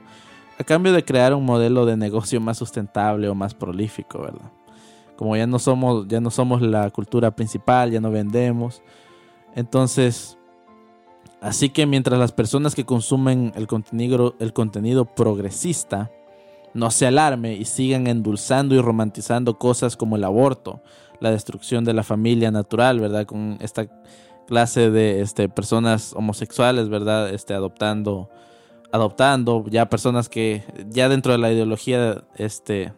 a 0.58 0.64
cambio 0.64 0.94
de 0.94 1.04
crear 1.06 1.34
un 1.34 1.46
modelo 1.46 1.86
de 1.86 1.98
negocio 1.98 2.42
más 2.42 2.58
sustentable 2.58 3.30
o 3.30 3.36
más 3.36 3.54
prolífico, 3.54 4.22
¿verdad? 4.22 4.52
Como 5.16 5.36
ya 5.36 5.48
no 5.48 5.60
somos, 5.60 6.08
ya 6.08 6.22
no 6.22 6.32
somos 6.32 6.62
la 6.62 6.90
cultura 6.92 7.32
principal, 7.32 7.92
ya 7.92 8.00
no 8.00 8.12
vendemos. 8.12 8.82
Entonces, 9.56 10.38
así 11.42 11.70
que 11.70 11.86
mientras 11.86 12.20
las 12.20 12.32
personas 12.32 12.76
que 12.76 12.86
consumen 12.86 13.52
el 13.56 13.68
contenido, 13.68 14.36
el 14.40 14.54
contenido 14.54 15.06
progresista 15.06 16.12
no 16.74 16.92
se 16.92 17.08
alarme 17.08 17.56
y 17.56 17.66
sigan 17.66 18.08
endulzando 18.08 18.76
y 18.76 18.80
romantizando 18.82 19.58
cosas 19.58 19.98
como 19.98 20.16
el 20.16 20.24
aborto, 20.24 20.82
la 21.20 21.32
destrucción 21.32 21.84
de 21.84 21.94
la 21.94 22.04
familia 22.04 22.52
natural, 22.52 23.00
¿verdad? 23.00 23.26
Con 23.26 23.58
esta 23.60 23.88
clase 24.50 24.90
de 24.90 25.22
este, 25.22 25.48
personas 25.48 26.14
homosexuales, 26.16 26.90
¿verdad? 26.90 27.30
Este, 27.30 27.54
adoptando, 27.54 28.32
adoptando 28.92 29.64
ya 29.70 29.90
personas 29.90 30.28
que 30.28 30.64
ya 30.90 31.08
dentro 31.08 31.32
de 31.32 31.38
la 31.38 31.52
ideología, 31.52 32.24
este, 32.36 32.92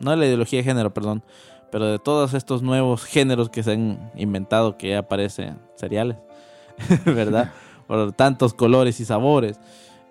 no 0.00 0.12
de 0.12 0.16
la 0.16 0.24
ideología 0.24 0.60
de 0.60 0.64
género, 0.64 0.94
perdón, 0.94 1.22
pero 1.70 1.84
de 1.84 1.98
todos 1.98 2.32
estos 2.32 2.62
nuevos 2.62 3.04
géneros 3.04 3.50
que 3.50 3.62
se 3.62 3.72
han 3.72 4.10
inventado 4.16 4.78
que 4.78 4.88
ya 4.88 5.00
aparecen 5.00 5.58
seriales, 5.76 6.16
¿verdad? 7.04 7.52
Por 7.86 8.12
tantos 8.12 8.54
colores 8.54 8.98
y 9.00 9.04
sabores. 9.04 9.60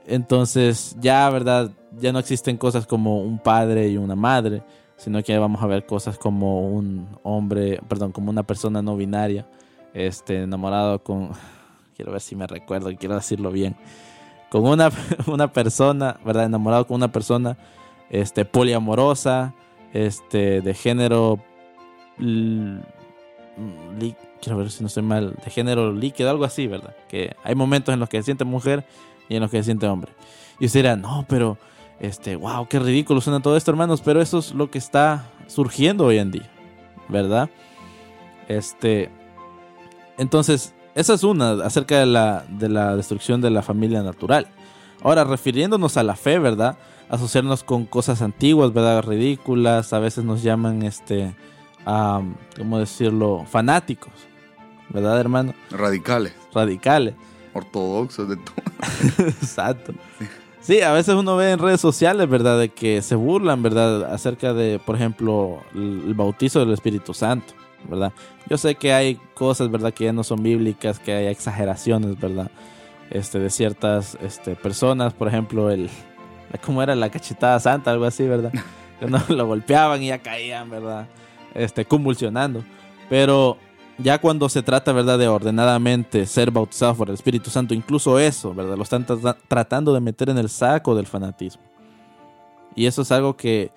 Entonces, 0.05 0.95
ya, 0.99 1.27
¿verdad? 1.31 1.71
Ya 1.99 2.13
no 2.13 2.19
existen 2.19 2.55
cosas 2.55 2.85
como 2.85 3.21
un 3.21 3.39
padre 3.39 3.87
y 3.87 3.97
una 3.97 4.15
madre, 4.15 4.61
sino 4.95 5.23
que 5.23 5.35
vamos 5.39 5.63
a 5.63 5.65
ver 5.65 5.87
cosas 5.87 6.19
como 6.19 6.69
un 6.69 7.07
hombre, 7.23 7.81
perdón, 7.87 8.11
como 8.11 8.29
una 8.29 8.43
persona 8.43 8.83
no 8.83 8.95
binaria, 8.95 9.47
este, 9.93 10.43
enamorado 10.43 11.03
con, 11.03 11.31
quiero 11.95 12.11
ver 12.11 12.21
si 12.21 12.35
me 12.35 12.47
recuerdo, 12.47 12.89
quiero 12.97 13.15
decirlo 13.15 13.51
bien, 13.51 13.75
con 14.49 14.65
una, 14.65 14.89
una 15.27 15.51
persona, 15.51 16.19
¿verdad? 16.25 16.45
Enamorado 16.45 16.87
con 16.87 16.95
una 16.95 17.11
persona, 17.11 17.57
este, 18.09 18.45
poliamorosa, 18.45 19.53
este, 19.93 20.61
de 20.61 20.73
género, 20.73 21.39
quiero 24.41 24.57
ver 24.57 24.71
si 24.71 24.81
no 24.83 24.87
estoy 24.87 25.03
mal, 25.03 25.35
de 25.43 25.51
género 25.51 25.91
líquido, 25.91 26.29
algo 26.29 26.45
así, 26.45 26.67
¿verdad? 26.67 26.95
Que 27.09 27.35
hay 27.43 27.55
momentos 27.55 27.93
en 27.93 27.99
los 27.99 28.09
que 28.09 28.17
se 28.17 28.23
siente 28.23 28.45
mujer 28.45 28.85
y 29.29 29.35
en 29.35 29.41
los 29.41 29.51
que 29.51 29.57
se 29.57 29.65
siente 29.65 29.87
hombre. 29.87 30.11
Y 30.59 30.65
usted 30.65 30.79
dirá, 30.79 30.95
no, 30.95 31.25
pero, 31.27 31.57
este, 31.99 32.35
wow, 32.35 32.67
qué 32.67 32.79
ridículo 32.79 33.21
suena 33.21 33.41
todo 33.41 33.57
esto, 33.57 33.71
hermanos, 33.71 34.01
pero 34.01 34.21
eso 34.21 34.39
es 34.39 34.53
lo 34.53 34.69
que 34.69 34.77
está 34.77 35.25
surgiendo 35.47 36.05
hoy 36.05 36.17
en 36.17 36.31
día, 36.31 36.49
¿verdad? 37.09 37.49
Este, 38.47 39.09
entonces, 40.17 40.73
esa 40.95 41.13
es 41.13 41.23
una 41.23 41.51
acerca 41.63 41.99
de 41.99 42.05
la, 42.05 42.45
de 42.49 42.69
la 42.69 42.95
destrucción 42.95 43.41
de 43.41 43.49
la 43.49 43.61
familia 43.61 44.01
natural. 44.03 44.47
Ahora, 45.03 45.23
refiriéndonos 45.23 45.95
a 45.97 46.03
la 46.03 46.15
fe, 46.15 46.39
¿verdad? 46.39 46.77
Asociarnos 47.09 47.63
con 47.63 47.85
cosas 47.85 48.21
antiguas, 48.21 48.73
¿verdad? 48.73 49.03
Ridículas, 49.03 49.93
a 49.93 49.99
veces 49.99 50.25
nos 50.25 50.41
llaman, 50.41 50.81
este, 50.81 51.35
am, 51.85 52.35
¿cómo 52.57 52.79
decirlo? 52.79 53.45
Fanáticos, 53.47 54.11
¿verdad, 54.89 55.19
hermano? 55.19 55.53
Radicales, 55.69 56.33
Radicales. 56.53 57.13
ortodoxos, 57.53 58.27
de 58.29 58.37
todo. 58.37 58.55
Exacto. 59.27 59.93
Sí, 60.61 60.81
a 60.81 60.91
veces 60.91 61.15
uno 61.15 61.37
ve 61.37 61.51
en 61.51 61.59
redes 61.59 61.79
sociales, 61.79 62.27
¿verdad? 62.27 62.59
De 62.59 62.69
que 62.69 63.01
se 63.01 63.15
burlan, 63.15 63.61
¿verdad? 63.63 64.11
Acerca 64.11 64.53
de, 64.53 64.79
por 64.83 64.95
ejemplo, 64.95 65.61
el 65.73 66.13
bautizo 66.13 66.59
del 66.59 66.73
Espíritu 66.73 67.13
Santo, 67.13 67.53
¿verdad? 67.89 68.13
Yo 68.49 68.57
sé 68.57 68.75
que 68.75 68.93
hay 68.93 69.15
cosas, 69.33 69.69
¿verdad? 69.71 69.93
Que 69.93 70.05
ya 70.05 70.13
no 70.13 70.23
son 70.23 70.43
bíblicas, 70.43 70.99
que 70.99 71.13
hay 71.13 71.27
exageraciones, 71.27 72.19
¿verdad? 72.19 72.49
Este, 73.09 73.39
de 73.39 73.49
ciertas 73.49 74.17
este, 74.21 74.55
personas, 74.55 75.13
por 75.13 75.27
ejemplo, 75.27 75.69
el... 75.71 75.89
¿Cómo 76.65 76.81
era? 76.81 76.95
La 76.95 77.09
cachetada 77.09 77.59
santa, 77.59 77.91
algo 77.91 78.05
así, 78.05 78.27
¿verdad? 78.27 78.51
Que 78.99 79.05
no 79.05 79.21
lo 79.29 79.45
golpeaban 79.45 80.01
y 80.01 80.07
ya 80.07 80.17
caían, 80.17 80.71
¿verdad? 80.71 81.07
Este, 81.53 81.85
convulsionando. 81.85 82.63
Pero 83.09 83.57
ya 83.99 84.19
cuando 84.19 84.49
se 84.49 84.63
trata, 84.63 84.91
¿verdad?, 84.91 85.19
de 85.19 85.27
ordenadamente 85.27 86.25
ser 86.25 86.49
bautizados 86.49 86.97
por 86.97 87.07
el 87.09 87.13
Espíritu 87.13 87.51
Santo, 87.51 87.75
incluso 87.75 88.17
eso, 88.17 88.55
¿verdad?, 88.55 88.75
lo 88.75 88.81
están 88.81 89.05
tra- 89.05 89.37
tratando 89.47 89.93
de 89.93 89.99
meter 89.99 90.29
en 90.29 90.39
el 90.39 90.49
saco 90.49 90.95
del 90.95 91.05
fanatismo. 91.05 91.61
Y 92.75 92.87
eso 92.87 93.03
es 93.03 93.11
algo 93.11 93.37
que 93.37 93.71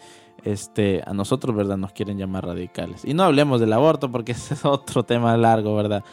este, 0.45 1.03
a 1.07 1.13
nosotros, 1.13 1.55
¿verdad?, 1.55 1.77
nos 1.77 1.93
quieren 1.93 2.19
llamar 2.19 2.47
radicales. 2.47 3.05
Y 3.05 3.15
no 3.15 3.23
hablemos 3.23 3.61
del 3.61 3.73
aborto 3.73 4.11
porque 4.11 4.33
ese 4.33 4.55
es 4.55 4.65
otro 4.65 5.05
tema 5.05 5.37
largo, 5.37 5.75
¿verdad?, 5.75 6.05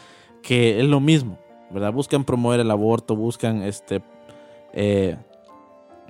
que 0.42 0.80
es 0.80 0.86
lo 0.86 1.00
mismo, 1.00 1.38
¿verdad? 1.70 1.92
Buscan 1.92 2.24
promover 2.24 2.60
el 2.60 2.70
aborto, 2.70 3.16
buscan 3.16 3.62
este, 3.62 4.02
eh, 4.72 5.16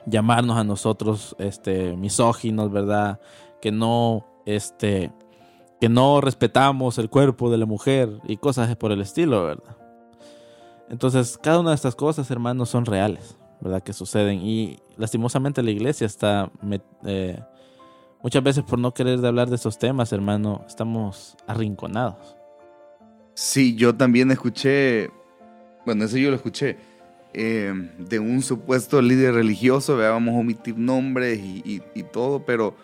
llamarnos 0.07 0.57
a 0.57 0.65
nosotros 0.65 1.35
este, 1.39 1.97
misóginos, 1.97 2.71
¿verdad?, 2.71 3.21
que 3.61 3.73
no, 3.73 4.27
este, 4.47 5.13
que 5.81 5.89
no 5.89 6.21
respetamos 6.21 6.99
el 6.99 7.11
cuerpo 7.11 7.51
de 7.51 7.59
la 7.59 7.67
mujer 7.67 8.21
y 8.25 8.37
cosas 8.37 8.75
por 8.77 8.93
el 8.93 9.01
estilo, 9.01 9.45
¿verdad? 9.45 9.77
Entonces, 10.91 11.39
cada 11.39 11.61
una 11.61 11.71
de 11.71 11.77
estas 11.77 11.95
cosas, 11.95 12.31
hermanos, 12.31 12.71
son 12.71 12.87
reales, 12.87 13.37
¿verdad? 13.61 13.83
Que 13.83 13.93
suceden. 13.93 14.41
Y 14.41 14.79
lastimosamente 14.97 15.63
la 15.63 15.71
iglesia 15.71 16.07
está 16.07 16.51
eh, 17.05 17.41
muchas 18.23 18.43
veces 18.43 18.65
por 18.65 18.79
no 18.79 18.93
querer 18.93 19.25
hablar 19.25 19.49
de 19.49 19.57
esos 19.57 19.79
temas, 19.79 20.13
hermano, 20.13 20.65
estamos 20.67 21.37
arrinconados. 21.47 22.37
Sí, 23.35 23.75
yo 23.77 23.95
también 23.95 24.31
escuché, 24.31 25.11
bueno, 25.87 26.05
eso 26.05 26.17
yo 26.17 26.31
lo 26.31 26.37
escuché, 26.37 26.77
eh, 27.35 27.73
de 27.99 28.19
un 28.19 28.43
supuesto 28.43 29.01
líder 29.01 29.35
religioso, 29.35 29.97
vamos 29.97 30.35
a 30.35 30.39
omitir 30.39 30.77
nombres 30.77 31.39
y, 31.39 31.83
y 31.95 32.03
todo, 32.03 32.45
pero 32.45 32.75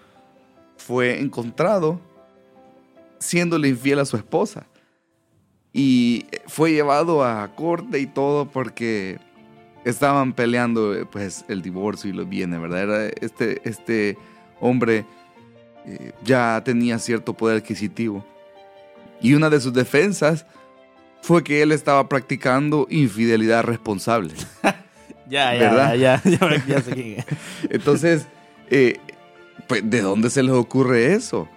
fue 0.76 1.20
encontrado 1.20 2.00
siéndole 3.18 3.68
infiel 3.68 3.98
a 3.98 4.04
su 4.04 4.16
esposa. 4.16 4.66
Y 5.72 6.26
fue 6.46 6.72
llevado 6.72 7.24
a 7.24 7.48
corte 7.56 7.98
y 7.98 8.06
todo 8.06 8.46
porque 8.46 9.18
estaban 9.84 10.32
peleando 10.32 10.94
pues 11.10 11.44
el 11.48 11.62
divorcio 11.62 12.10
y 12.10 12.12
los 12.12 12.28
bienes, 12.28 12.60
¿verdad? 12.60 12.82
Era 12.82 13.06
este, 13.20 13.60
este 13.68 14.16
hombre 14.60 15.04
eh, 15.86 16.12
ya 16.24 16.62
tenía 16.64 16.98
cierto 16.98 17.34
poder 17.34 17.58
adquisitivo. 17.58 18.24
Y 19.20 19.34
una 19.34 19.50
de 19.50 19.60
sus 19.60 19.72
defensas 19.72 20.46
fue 21.22 21.42
que 21.42 21.62
él 21.62 21.72
estaba 21.72 22.08
practicando 22.08 22.86
infidelidad 22.90 23.64
responsable. 23.64 24.34
ya, 25.28 25.54
ya, 25.54 25.94
ya, 25.94 26.22
ya, 26.22 26.64
ya, 26.66 26.80
sé 26.82 26.92
quién 26.92 27.24
Entonces, 27.70 28.26
eh, 28.70 28.98
pues, 29.66 29.88
¿de 29.88 30.02
dónde 30.02 30.30
se 30.30 30.42
les 30.42 30.52
ocurre 30.52 31.14
eso? 31.14 31.48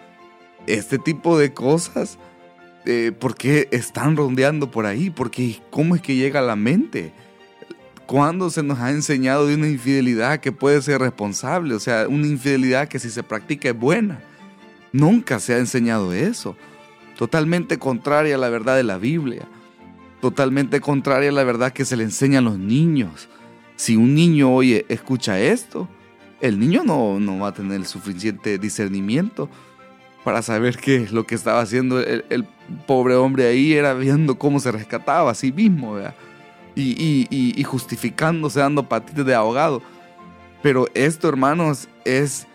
Este 0.67 0.97
tipo 0.97 1.37
de 1.37 1.53
cosas, 1.53 2.17
eh, 2.85 3.11
¿por 3.17 3.35
qué 3.35 3.67
están 3.71 4.15
rondeando 4.15 4.71
por 4.71 4.85
ahí? 4.85 5.09
Porque 5.09 5.61
¿cómo 5.69 5.95
es 5.95 6.01
que 6.01 6.15
llega 6.15 6.39
a 6.39 6.43
la 6.43 6.55
mente? 6.55 7.11
¿Cuándo 8.07 8.49
se 8.49 8.63
nos 8.63 8.79
ha 8.79 8.91
enseñado 8.91 9.47
de 9.47 9.55
una 9.55 9.67
infidelidad 9.67 10.39
que 10.39 10.53
puede 10.53 10.81
ser 10.81 11.01
responsable? 11.01 11.75
O 11.75 11.79
sea, 11.79 12.07
una 12.07 12.25
infidelidad 12.25 12.87
que 12.87 12.99
si 12.99 13.09
se 13.09 13.21
practica 13.21 13.67
es 13.67 13.77
buena. 13.77 14.21
Nunca 14.93 15.41
se 15.41 15.53
ha 15.53 15.57
enseñado 15.57 16.13
eso. 16.13 16.55
Totalmente 17.17 17.77
contraria 17.77 18.35
a 18.35 18.37
la 18.37 18.47
verdad 18.47 18.77
de 18.77 18.83
la 18.83 18.97
Biblia. 18.97 19.45
Totalmente 20.21 20.79
contraria 20.79 21.31
a 21.31 21.33
la 21.33 21.43
verdad 21.43 21.73
que 21.73 21.83
se 21.83 21.97
le 21.97 22.05
enseña 22.05 22.39
a 22.39 22.43
los 22.43 22.57
niños. 22.57 23.27
Si 23.75 23.97
un 23.97 24.15
niño 24.15 24.55
oye, 24.55 24.85
escucha 24.87 25.37
esto, 25.41 25.89
el 26.39 26.59
niño 26.59 26.83
no, 26.85 27.19
no 27.19 27.39
va 27.39 27.49
a 27.49 27.53
tener 27.53 27.75
el 27.75 27.87
suficiente 27.87 28.57
discernimiento 28.57 29.49
para 30.23 30.41
saber 30.41 30.77
que 30.77 31.09
lo 31.11 31.27
que 31.27 31.35
estaba 31.35 31.59
haciendo 31.59 31.99
el, 31.99 32.23
el, 32.29 32.45
pobre 32.85 33.15
hombre 33.15 33.47
ahí 33.47 33.73
era 33.73 33.93
viendo 33.93 34.39
cómo 34.39 34.61
se 34.61 34.71
rescataba 34.71 35.31
a 35.31 35.35
sí 35.35 35.51
mismo. 35.51 35.95
¿verdad? 35.95 36.15
Y, 36.77 37.63
justificándose, 37.63 38.59
dando 38.59 38.87
patitas 38.87 39.25
de 39.25 39.35
ahogado. 39.35 39.81
Pero 40.61 40.87
esto, 40.93 41.29
hermanos, 41.29 41.87
es, 42.05 42.47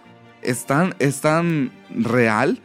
es, 0.42 0.64
tan, 0.64 0.94
es 0.98 1.20
tan 1.20 1.70
real 1.90 2.60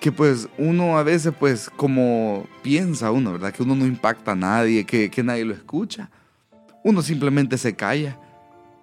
que 0.00 0.10
pues 0.10 0.48
uno 0.56 0.98
a 0.98 1.02
veces 1.02 1.34
pues 1.38 1.70
como 1.76 2.46
piensa 2.62 3.10
uno, 3.10 3.32
¿verdad? 3.32 3.52
Que 3.52 3.62
uno 3.62 3.74
no 3.74 3.86
impacta 3.86 4.32
a 4.32 4.36
nadie, 4.36 4.84
que, 4.84 5.10
que 5.10 5.22
nadie 5.22 5.44
lo 5.44 5.52
escucha. 5.52 6.10
Uno 6.82 7.02
simplemente 7.02 7.58
se 7.58 7.74
calla. 7.76 8.18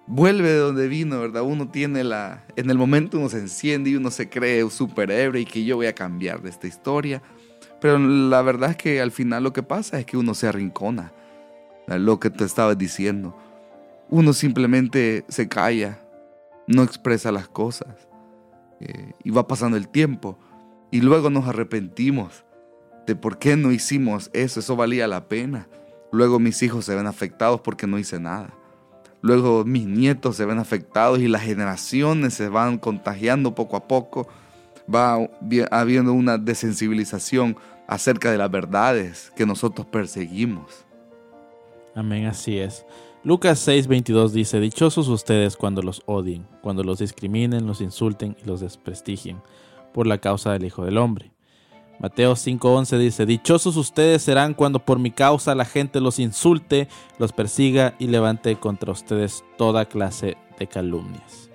Vuelve 0.06 0.48
de 0.48 0.58
donde 0.58 0.88
vino, 0.88 1.20
¿verdad? 1.20 1.42
Uno 1.42 1.68
tiene 1.68 2.04
la... 2.04 2.44
En 2.56 2.70
el 2.70 2.78
momento 2.78 3.18
uno 3.18 3.28
se 3.28 3.38
enciende 3.38 3.90
y 3.90 3.96
uno 3.96 4.10
se 4.10 4.28
cree 4.28 4.68
superhéroe 4.70 5.40
y 5.40 5.44
que 5.44 5.64
yo 5.64 5.76
voy 5.76 5.86
a 5.86 5.94
cambiar 5.94 6.40
de 6.40 6.48
esta 6.48 6.66
historia. 6.66 7.20
Pero 7.80 7.98
la 7.98 8.40
verdad 8.40 8.70
es 8.70 8.76
que 8.76 9.00
al 9.00 9.10
final 9.10 9.42
lo 9.42 9.52
que 9.52 9.62
pasa 9.62 9.98
es 9.98 10.06
que 10.06 10.16
uno 10.16 10.34
se 10.34 10.46
arrincona 10.46 11.12
lo 11.96 12.20
que 12.20 12.28
te 12.28 12.44
estaba 12.44 12.74
diciendo. 12.74 13.34
Uno 14.10 14.32
simplemente 14.32 15.24
se 15.28 15.48
calla, 15.48 16.00
no 16.66 16.82
expresa 16.82 17.32
las 17.32 17.48
cosas. 17.48 18.08
Eh, 18.80 19.12
y 19.24 19.30
va 19.30 19.46
pasando 19.48 19.76
el 19.76 19.88
tiempo. 19.88 20.38
Y 20.90 21.00
luego 21.00 21.30
nos 21.30 21.48
arrepentimos 21.48 22.44
de 23.06 23.16
por 23.16 23.38
qué 23.38 23.56
no 23.56 23.72
hicimos 23.72 24.30
eso. 24.32 24.60
Eso 24.60 24.76
valía 24.76 25.06
la 25.08 25.28
pena. 25.28 25.68
Luego 26.12 26.38
mis 26.38 26.62
hijos 26.62 26.84
se 26.84 26.94
ven 26.94 27.06
afectados 27.06 27.60
porque 27.60 27.86
no 27.86 27.98
hice 27.98 28.20
nada. 28.20 28.50
Luego 29.20 29.64
mis 29.64 29.86
nietos 29.86 30.36
se 30.36 30.44
ven 30.44 30.58
afectados 30.58 31.18
y 31.18 31.28
las 31.28 31.42
generaciones 31.42 32.34
se 32.34 32.48
van 32.48 32.78
contagiando 32.78 33.54
poco 33.54 33.76
a 33.76 33.88
poco. 33.88 34.28
Va 34.92 35.18
habiendo 35.70 36.12
una 36.12 36.38
desensibilización 36.38 37.56
acerca 37.86 38.30
de 38.30 38.38
las 38.38 38.50
verdades 38.50 39.32
que 39.36 39.44
nosotros 39.44 39.86
perseguimos. 39.86 40.87
Amén, 41.98 42.26
así 42.26 42.60
es. 42.60 42.86
Lucas 43.24 43.66
6:22 43.66 44.30
dice, 44.30 44.60
Dichosos 44.60 45.08
ustedes 45.08 45.56
cuando 45.56 45.82
los 45.82 46.00
odien, 46.06 46.46
cuando 46.62 46.84
los 46.84 47.00
discriminen, 47.00 47.66
los 47.66 47.80
insulten 47.80 48.36
y 48.40 48.46
los 48.46 48.60
desprestigien, 48.60 49.42
por 49.92 50.06
la 50.06 50.18
causa 50.18 50.52
del 50.52 50.64
Hijo 50.64 50.84
del 50.84 50.96
Hombre. 50.96 51.32
Mateo 51.98 52.36
5:11 52.36 52.98
dice, 52.98 53.26
Dichosos 53.26 53.76
ustedes 53.76 54.22
serán 54.22 54.54
cuando 54.54 54.78
por 54.78 55.00
mi 55.00 55.10
causa 55.10 55.56
la 55.56 55.64
gente 55.64 56.00
los 56.00 56.20
insulte, 56.20 56.86
los 57.18 57.32
persiga 57.32 57.96
y 57.98 58.06
levante 58.06 58.54
contra 58.54 58.92
ustedes 58.92 59.42
toda 59.56 59.86
clase 59.86 60.36
de 60.56 60.68
calumnias. 60.68 61.50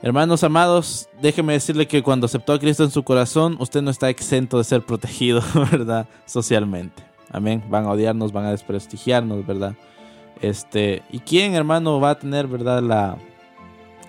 Hermanos 0.00 0.42
amados, 0.42 1.10
déjeme 1.20 1.52
decirle 1.52 1.86
que 1.86 2.02
cuando 2.02 2.24
aceptó 2.24 2.54
a 2.54 2.58
Cristo 2.58 2.82
en 2.82 2.90
su 2.90 3.02
corazón, 3.02 3.58
usted 3.60 3.82
no 3.82 3.90
está 3.90 4.08
exento 4.08 4.56
de 4.56 4.64
ser 4.64 4.80
protegido, 4.86 5.42
¿verdad? 5.70 6.08
Socialmente. 6.24 7.13
Amén. 7.34 7.64
Van 7.68 7.84
a 7.84 7.90
odiarnos, 7.90 8.30
van 8.30 8.44
a 8.44 8.52
desprestigiarnos, 8.52 9.44
¿verdad? 9.44 9.74
Este, 10.40 11.02
¿y 11.10 11.18
quién, 11.18 11.54
hermano, 11.54 11.98
va 11.98 12.10
a 12.10 12.18
tener, 12.18 12.46
verdad, 12.46 12.80
la, 12.80 13.18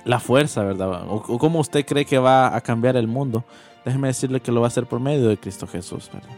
la 0.06 0.20
fuerza, 0.20 0.64
verdad? 0.64 1.08
O, 1.10 1.22
cómo 1.40 1.60
usted 1.60 1.84
cree 1.88 2.06
que 2.06 2.20
va 2.20 2.56
a 2.56 2.62
cambiar 2.62 2.96
el 2.98 3.08
mundo? 3.08 3.44
Déjeme 3.84 4.10
decirle 4.10 4.42
que 4.42 4.52
lo 4.52 4.62
va 4.62 4.68
a 4.68 4.70
hacer 4.70 4.86
por 4.86 5.00
medio 5.00 5.28
de 5.28 5.38
Cristo 5.38 5.66
Jesús, 5.66 6.08
¿verdad? 6.14 6.36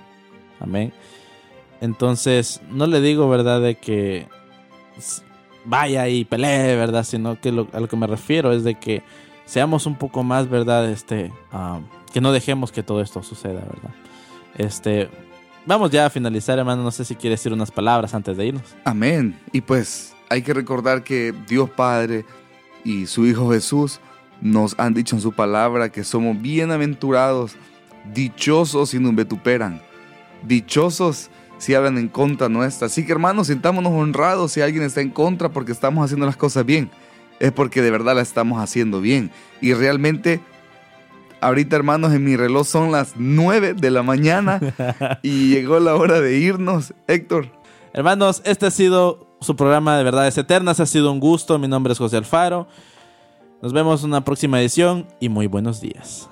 Amén. 0.61 0.93
Entonces, 1.81 2.61
no 2.71 2.87
le 2.87 3.01
digo, 3.01 3.27
¿verdad?, 3.27 3.59
de 3.59 3.75
que 3.75 4.25
vaya 5.65 6.07
y 6.07 6.23
pelee, 6.23 6.77
¿verdad? 6.77 7.03
Sino 7.03 7.37
que 7.41 7.49
a 7.49 7.79
lo 7.81 7.89
que 7.89 7.97
me 7.97 8.07
refiero 8.07 8.53
es 8.53 8.63
de 8.63 8.75
que 8.75 9.03
seamos 9.43 9.85
un 9.85 9.95
poco 9.95 10.23
más, 10.23 10.49
¿verdad? 10.49 10.89
Este, 10.89 11.33
ah, 11.51 11.81
que 12.13 12.21
no 12.21 12.31
dejemos 12.31 12.71
que 12.71 12.81
todo 12.81 13.01
esto 13.01 13.21
suceda, 13.23 13.59
¿verdad? 13.59 13.91
Este, 14.57 15.09
Vamos 15.67 15.91
ya 15.91 16.05
a 16.05 16.09
finalizar, 16.09 16.57
hermano. 16.57 16.81
No 16.81 16.91
sé 16.91 17.03
si 17.03 17.13
quieres 17.13 17.41
decir 17.41 17.51
unas 17.51 17.71
palabras 17.71 18.13
antes 18.13 18.37
de 18.37 18.45
irnos. 18.45 18.63
Amén. 18.85 19.37
Y 19.51 19.59
pues 19.59 20.15
hay 20.29 20.41
que 20.41 20.53
recordar 20.53 21.03
que 21.03 21.33
Dios 21.45 21.69
Padre 21.69 22.23
y 22.85 23.05
su 23.05 23.25
Hijo 23.25 23.51
Jesús 23.51 23.99
nos 24.39 24.79
han 24.79 24.93
dicho 24.93 25.17
en 25.17 25.21
su 25.21 25.33
palabra 25.33 25.89
que 25.89 26.05
somos 26.05 26.41
bienaventurados, 26.41 27.57
dichosos 28.13 28.91
si 28.91 28.99
nos 28.99 29.13
vetuperan, 29.13 29.81
dichosos 30.41 31.29
si 31.57 31.73
hablan 31.75 31.97
en 31.97 32.07
contra 32.07 32.47
nuestra. 32.47 32.87
Así 32.87 33.05
que 33.05 33.11
hermanos, 33.11 33.47
sintámonos 33.47 33.91
honrados 33.91 34.53
si 34.53 34.61
alguien 34.61 34.83
está 34.83 35.01
en 35.01 35.09
contra 35.09 35.49
porque 35.49 35.73
estamos 35.73 36.05
haciendo 36.05 36.25
las 36.25 36.37
cosas 36.37 36.65
bien. 36.65 36.89
Es 37.41 37.51
porque 37.51 37.81
de 37.81 37.91
verdad 37.91 38.15
las 38.15 38.29
estamos 38.29 38.63
haciendo 38.63 39.01
bien. 39.01 39.31
Y 39.59 39.73
realmente 39.73 40.39
Ahorita, 41.39 41.75
hermanos, 41.75 42.13
en 42.13 42.23
mi 42.23 42.35
reloj 42.35 42.65
son 42.65 42.91
las 42.91 43.13
9 43.15 43.75
de 43.75 43.91
la 43.91 44.03
mañana 44.03 44.59
y 45.23 45.49
llegó 45.49 45.79
la 45.79 45.95
hora 45.95 46.19
de 46.19 46.37
irnos. 46.37 46.93
Héctor. 47.07 47.51
Hermanos, 47.93 48.41
este 48.45 48.65
ha 48.65 48.71
sido 48.71 49.27
su 49.39 49.55
programa 49.55 49.97
de 49.97 50.03
Verdades 50.03 50.37
Eternas. 50.37 50.79
Ha 50.79 50.85
sido 50.85 51.11
un 51.11 51.19
gusto. 51.19 51.59
Mi 51.59 51.67
nombre 51.67 51.93
es 51.93 51.99
José 51.99 52.17
Alfaro. 52.17 52.67
Nos 53.61 53.73
vemos 53.73 54.03
en 54.03 54.09
una 54.09 54.23
próxima 54.23 54.59
edición 54.59 55.07
y 55.19 55.29
muy 55.29 55.47
buenos 55.47 55.81
días. 55.81 56.29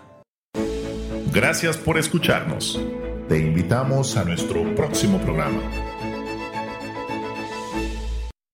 Gracias 1.32 1.78
por 1.78 1.98
escucharnos. 1.98 2.80
Te 3.28 3.40
invitamos 3.40 4.16
a 4.18 4.24
nuestro 4.24 4.76
próximo 4.76 5.20
programa. 5.20 5.60